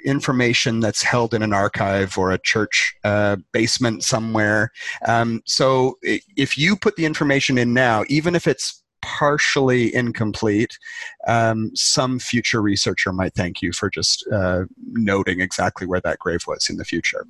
information 0.05 0.79
that's 0.79 1.01
held 1.01 1.33
in 1.33 1.41
an 1.41 1.53
archive 1.53 2.17
or 2.17 2.31
a 2.31 2.39
church 2.39 2.93
uh, 3.03 3.37
basement 3.51 4.03
somewhere. 4.03 4.71
Um, 5.07 5.41
so 5.45 5.97
if 6.01 6.57
you 6.57 6.75
put 6.75 6.95
the 6.95 7.05
information 7.05 7.57
in 7.57 7.73
now, 7.73 8.03
even 8.09 8.35
if 8.35 8.47
it's 8.47 8.82
partially 9.03 9.93
incomplete, 9.93 10.79
um, 11.27 11.71
some 11.75 12.19
future 12.19 12.61
researcher 12.61 13.11
might 13.11 13.33
thank 13.35 13.61
you 13.61 13.73
for 13.73 13.89
just 13.89 14.25
uh, 14.31 14.63
noting 14.93 15.41
exactly 15.41 15.85
where 15.85 16.01
that 16.01 16.19
grave 16.19 16.41
was 16.47 16.69
in 16.69 16.77
the 16.77 16.85
future. 16.85 17.25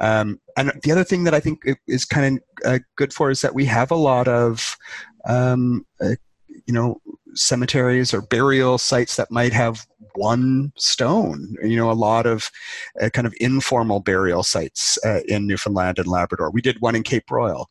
Um, 0.00 0.40
and 0.56 0.72
the 0.82 0.92
other 0.92 1.04
thing 1.04 1.24
that 1.24 1.34
I 1.34 1.40
think 1.40 1.62
is 1.86 2.04
kind 2.04 2.38
of 2.38 2.64
uh, 2.64 2.78
good 2.96 3.12
for 3.12 3.30
is 3.30 3.40
that 3.42 3.54
we 3.54 3.64
have 3.66 3.90
a 3.90 3.96
lot 3.96 4.28
of, 4.28 4.76
um, 5.26 5.84
uh, 6.00 6.14
you 6.66 6.72
know, 6.72 7.00
cemeteries 7.34 8.14
or 8.14 8.22
burial 8.22 8.78
sites 8.78 9.16
that 9.16 9.30
might 9.30 9.52
have 9.52 9.86
one 10.14 10.72
stone. 10.76 11.56
You 11.62 11.76
know, 11.76 11.90
a 11.90 11.92
lot 11.92 12.26
of 12.26 12.50
uh, 13.02 13.10
kind 13.10 13.26
of 13.26 13.34
informal 13.40 14.00
burial 14.00 14.42
sites 14.42 14.98
uh, 15.04 15.20
in 15.28 15.46
Newfoundland 15.46 15.98
and 15.98 16.06
Labrador. 16.06 16.50
We 16.50 16.62
did 16.62 16.80
one 16.80 16.94
in 16.94 17.02
Cape 17.02 17.26
Broyle. 17.26 17.66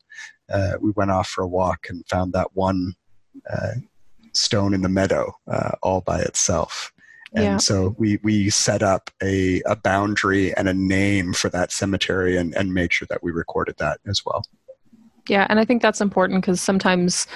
Uh, 0.52 0.74
we 0.80 0.92
went 0.92 1.10
off 1.10 1.28
for 1.28 1.42
a 1.42 1.48
walk 1.48 1.86
and 1.88 2.06
found 2.08 2.32
that 2.32 2.48
one 2.54 2.94
uh, 3.50 3.72
stone 4.32 4.74
in 4.74 4.82
the 4.82 4.88
meadow 4.88 5.32
uh, 5.50 5.72
all 5.82 6.00
by 6.00 6.20
itself. 6.20 6.92
And 7.34 7.44
Yeah. 7.44 7.56
so 7.56 7.94
we, 7.98 8.18
we 8.22 8.50
set 8.50 8.82
up 8.82 9.10
a, 9.22 9.62
a 9.62 9.76
boundary 9.76 10.54
and 10.54 10.68
a 10.68 10.74
name 10.74 11.32
for 11.32 11.48
that 11.50 11.72
cemetery 11.72 12.36
and, 12.36 12.54
and 12.54 12.74
made 12.74 12.92
sure 12.92 13.06
that 13.08 13.22
we 13.22 13.32
recorded 13.32 13.76
that 13.78 14.00
as 14.06 14.22
well. 14.24 14.44
Yeah, 15.28 15.46
and 15.48 15.58
I 15.58 15.64
think 15.64 15.82
that's 15.82 16.00
important 16.00 16.42
because 16.42 16.60
sometimes 16.60 17.26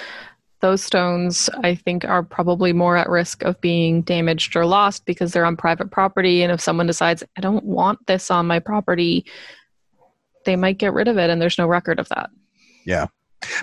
those 0.60 0.82
stones, 0.82 1.48
I 1.62 1.74
think, 1.74 2.04
are 2.04 2.22
probably 2.22 2.72
more 2.72 2.96
at 2.96 3.08
risk 3.08 3.42
of 3.42 3.60
being 3.60 4.02
damaged 4.02 4.56
or 4.56 4.66
lost 4.66 5.04
because 5.04 5.32
they're 5.32 5.44
on 5.44 5.56
private 5.56 5.90
property. 5.90 6.42
And 6.42 6.50
if 6.50 6.60
someone 6.60 6.86
decides, 6.86 7.22
I 7.36 7.40
don't 7.40 7.64
want 7.64 8.06
this 8.06 8.30
on 8.30 8.46
my 8.46 8.58
property, 8.58 9.26
they 10.44 10.56
might 10.56 10.78
get 10.78 10.92
rid 10.94 11.08
of 11.08 11.18
it, 11.18 11.30
and 11.30 11.40
there's 11.40 11.58
no 11.58 11.66
record 11.66 11.98
of 11.98 12.08
that. 12.08 12.30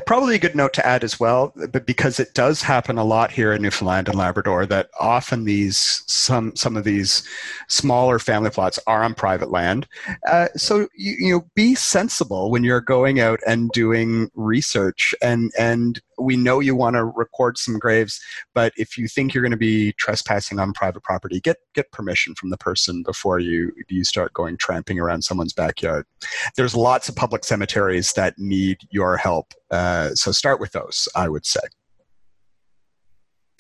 Probably 0.06 0.36
a 0.36 0.40
good 0.40 0.56
note 0.56 0.74
to 0.74 0.86
add 0.86 1.04
as 1.04 1.20
well, 1.20 1.54
but 1.72 1.86
because 1.86 2.20
it 2.20 2.34
does 2.34 2.62
happen 2.62 2.98
a 2.98 3.04
lot 3.04 3.32
here 3.32 3.54
in 3.54 3.62
Newfoundland 3.62 4.08
and 4.08 4.18
Labrador, 4.18 4.66
that 4.66 4.90
often 5.00 5.46
these 5.46 6.04
some 6.08 6.56
some 6.56 6.78
of 6.78 6.84
these 6.84 7.24
smaller 7.68 8.20
family 8.20 8.50
plots 8.50 8.80
are 8.88 9.04
on 9.04 9.14
private 9.14 9.52
land. 9.52 9.88
Uh, 10.28 10.48
so 10.56 10.88
you, 10.96 11.16
you 11.20 11.34
know, 11.34 11.46
be 11.56 11.76
sensible 11.76 12.52
when 12.52 12.64
you're 12.64 12.82
going 12.82 13.20
out 13.20 13.40
and 13.48 13.70
doing 13.72 14.30
research. 14.36 15.14
And 15.22 15.52
and 15.58 16.02
we 16.20 16.38
know 16.38 16.60
you 16.60 16.76
want 16.76 16.96
to 16.96 17.06
record 17.06 17.58
some 17.58 17.80
graves, 17.80 18.20
but 18.54 18.74
if 18.78 18.98
you 18.98 19.08
think 19.08 19.34
you're 19.34 19.44
going 19.44 19.52
to 19.52 19.58
be 19.58 19.94
trespassing 19.94 20.60
on 20.60 20.74
private 20.74 21.04
property, 21.04 21.40
get 21.40 21.58
get 21.74 21.92
permission 21.92 22.36
from 22.36 22.50
the 22.50 22.58
person 22.58 23.04
before 23.04 23.40
you 23.40 23.72
you 23.90 24.04
start 24.04 24.34
going 24.34 24.58
tramping 24.58 25.00
around 25.00 25.24
someone's 25.24 25.54
backyard. 25.54 26.06
There's 26.56 26.76
lots 26.76 27.10
of 27.10 27.16
public 27.16 27.44
cemeteries 27.44 28.14
that 28.14 28.38
need 28.38 28.78
your 28.92 29.18
help. 29.18 29.54
Uh, 29.72 30.10
so 30.16 30.32
start 30.32 30.60
with 30.60 30.72
those, 30.72 31.08
I 31.16 31.30
would 31.30 31.46
say. 31.46 31.62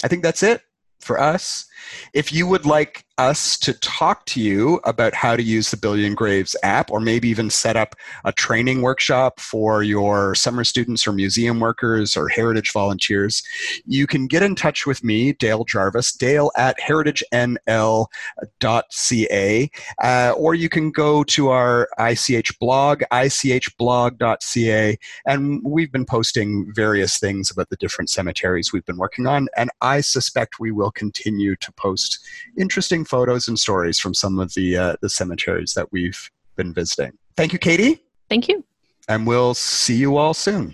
I 0.04 0.08
think 0.08 0.24
that's 0.24 0.44
it 0.44 0.62
for 1.00 1.20
us. 1.20 1.66
If 2.14 2.32
you 2.34 2.48
would 2.48 2.66
like 2.66 3.03
us 3.24 3.58
to 3.58 3.74
talk 3.80 4.26
to 4.26 4.42
you 4.42 4.82
about 4.84 5.14
how 5.14 5.38
to 5.38 5.42
use 5.42 5.72
the 5.72 5.78
Billion 5.78 6.14
Graves 6.14 6.58
app, 6.62 6.92
or 6.92 7.00
maybe 7.00 7.30
even 7.30 7.50
set 7.50 7.78
up 7.78 7.96
a 8.26 8.34
training 8.34 8.82
workshop 8.82 9.40
for 9.40 9.82
your 9.82 10.36
summer 10.36 10.66
students 10.66 11.08
or 11.08 11.14
museum 11.14 11.62
workers 11.62 12.18
or 12.18 12.28
heritage 12.28 12.74
volunteers, 12.74 13.42
you 13.86 14.06
can 14.06 14.28
get 14.28 14.44
in 14.44 14.56
touch 14.56 14.86
with 14.86 15.06
me, 15.06 15.32
Dale 15.32 15.64
Jarvis, 15.64 16.12
dale 16.12 16.52
at 16.58 16.78
heritagenl.ca, 16.80 19.72
uh, 20.04 20.34
or 20.38 20.56
you 20.56 20.68
can 20.68 20.92
go 20.92 21.24
to 21.24 21.48
our 21.48 21.88
ICH 21.98 22.60
blog, 22.60 23.04
ichblog.ca, 23.12 25.00
and 25.26 25.62
we've 25.64 25.94
been 25.94 26.06
posting 26.06 26.70
various 26.76 27.20
things 27.20 27.50
about 27.50 27.70
the 27.70 27.78
different 27.78 28.10
cemeteries 28.10 28.74
we've 28.74 28.86
been 28.86 28.98
working 28.98 29.28
on, 29.28 29.48
and 29.56 29.70
I 29.80 30.02
suspect 30.02 30.60
we 30.60 30.72
will 30.72 30.92
continue 30.92 31.56
to 31.56 31.72
post 31.72 32.20
interesting 32.58 33.06
photos 33.14 33.48
and 33.48 33.60
stories 33.60 34.00
from 34.00 34.12
some 34.12 34.40
of 34.40 34.56
the 34.56 34.76
uh, 34.76 34.96
the 35.02 35.08
cemeteries 35.08 35.74
that 35.76 35.88
we've 35.92 36.32
been 36.56 36.74
visiting. 36.74 37.12
Thank 37.38 37.54
you, 37.54 37.60
Katie, 37.60 38.02
Thank 38.28 38.48
you. 38.48 38.64
and 39.08 39.28
we'll 39.28 39.54
see 39.54 39.94
you 39.96 40.18
all 40.18 40.34
soon. 40.34 40.74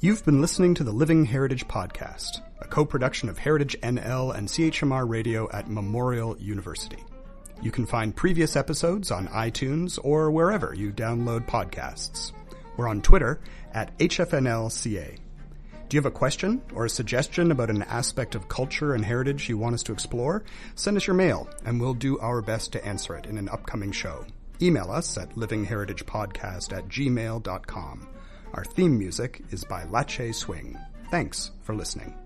You've 0.00 0.26
been 0.26 0.42
listening 0.42 0.74
to 0.74 0.84
the 0.84 0.92
Living 0.92 1.24
Heritage 1.24 1.66
Podcast, 1.66 2.42
a 2.60 2.66
co 2.66 2.84
production 2.84 3.30
of 3.30 3.38
Heritage 3.38 3.74
NL 3.82 4.36
and 4.36 4.46
CHMR 4.46 5.08
Radio 5.08 5.50
at 5.52 5.70
Memorial 5.70 6.36
University. 6.38 7.02
You 7.64 7.70
can 7.70 7.86
find 7.86 8.14
previous 8.14 8.56
episodes 8.56 9.10
on 9.10 9.26
iTunes 9.28 9.98
or 10.04 10.30
wherever 10.30 10.74
you 10.74 10.92
download 10.92 11.46
podcasts. 11.46 12.32
We're 12.76 12.88
on 12.88 13.00
Twitter 13.00 13.40
at 13.72 13.96
HFNLCA. 13.98 15.16
Do 15.88 15.96
you 15.96 15.98
have 15.98 16.04
a 16.04 16.10
question 16.10 16.60
or 16.74 16.84
a 16.84 16.90
suggestion 16.90 17.50
about 17.50 17.70
an 17.70 17.82
aspect 17.84 18.34
of 18.34 18.48
culture 18.48 18.92
and 18.92 19.02
heritage 19.02 19.48
you 19.48 19.56
want 19.56 19.74
us 19.74 19.82
to 19.84 19.92
explore? 19.92 20.44
Send 20.74 20.98
us 20.98 21.06
your 21.06 21.16
mail, 21.16 21.48
and 21.64 21.80
we'll 21.80 21.94
do 21.94 22.18
our 22.18 22.42
best 22.42 22.72
to 22.72 22.84
answer 22.84 23.16
it 23.16 23.24
in 23.24 23.38
an 23.38 23.48
upcoming 23.48 23.92
show. 23.92 24.26
Email 24.60 24.90
us 24.90 25.16
at 25.16 25.30
livingheritagepodcast 25.30 26.76
at 26.76 26.88
gmail.com. 26.88 28.08
Our 28.52 28.64
theme 28.64 28.98
music 28.98 29.42
is 29.50 29.64
by 29.64 29.84
Lache 29.84 30.34
Swing. 30.34 30.78
Thanks 31.10 31.50
for 31.62 31.74
listening. 31.74 32.23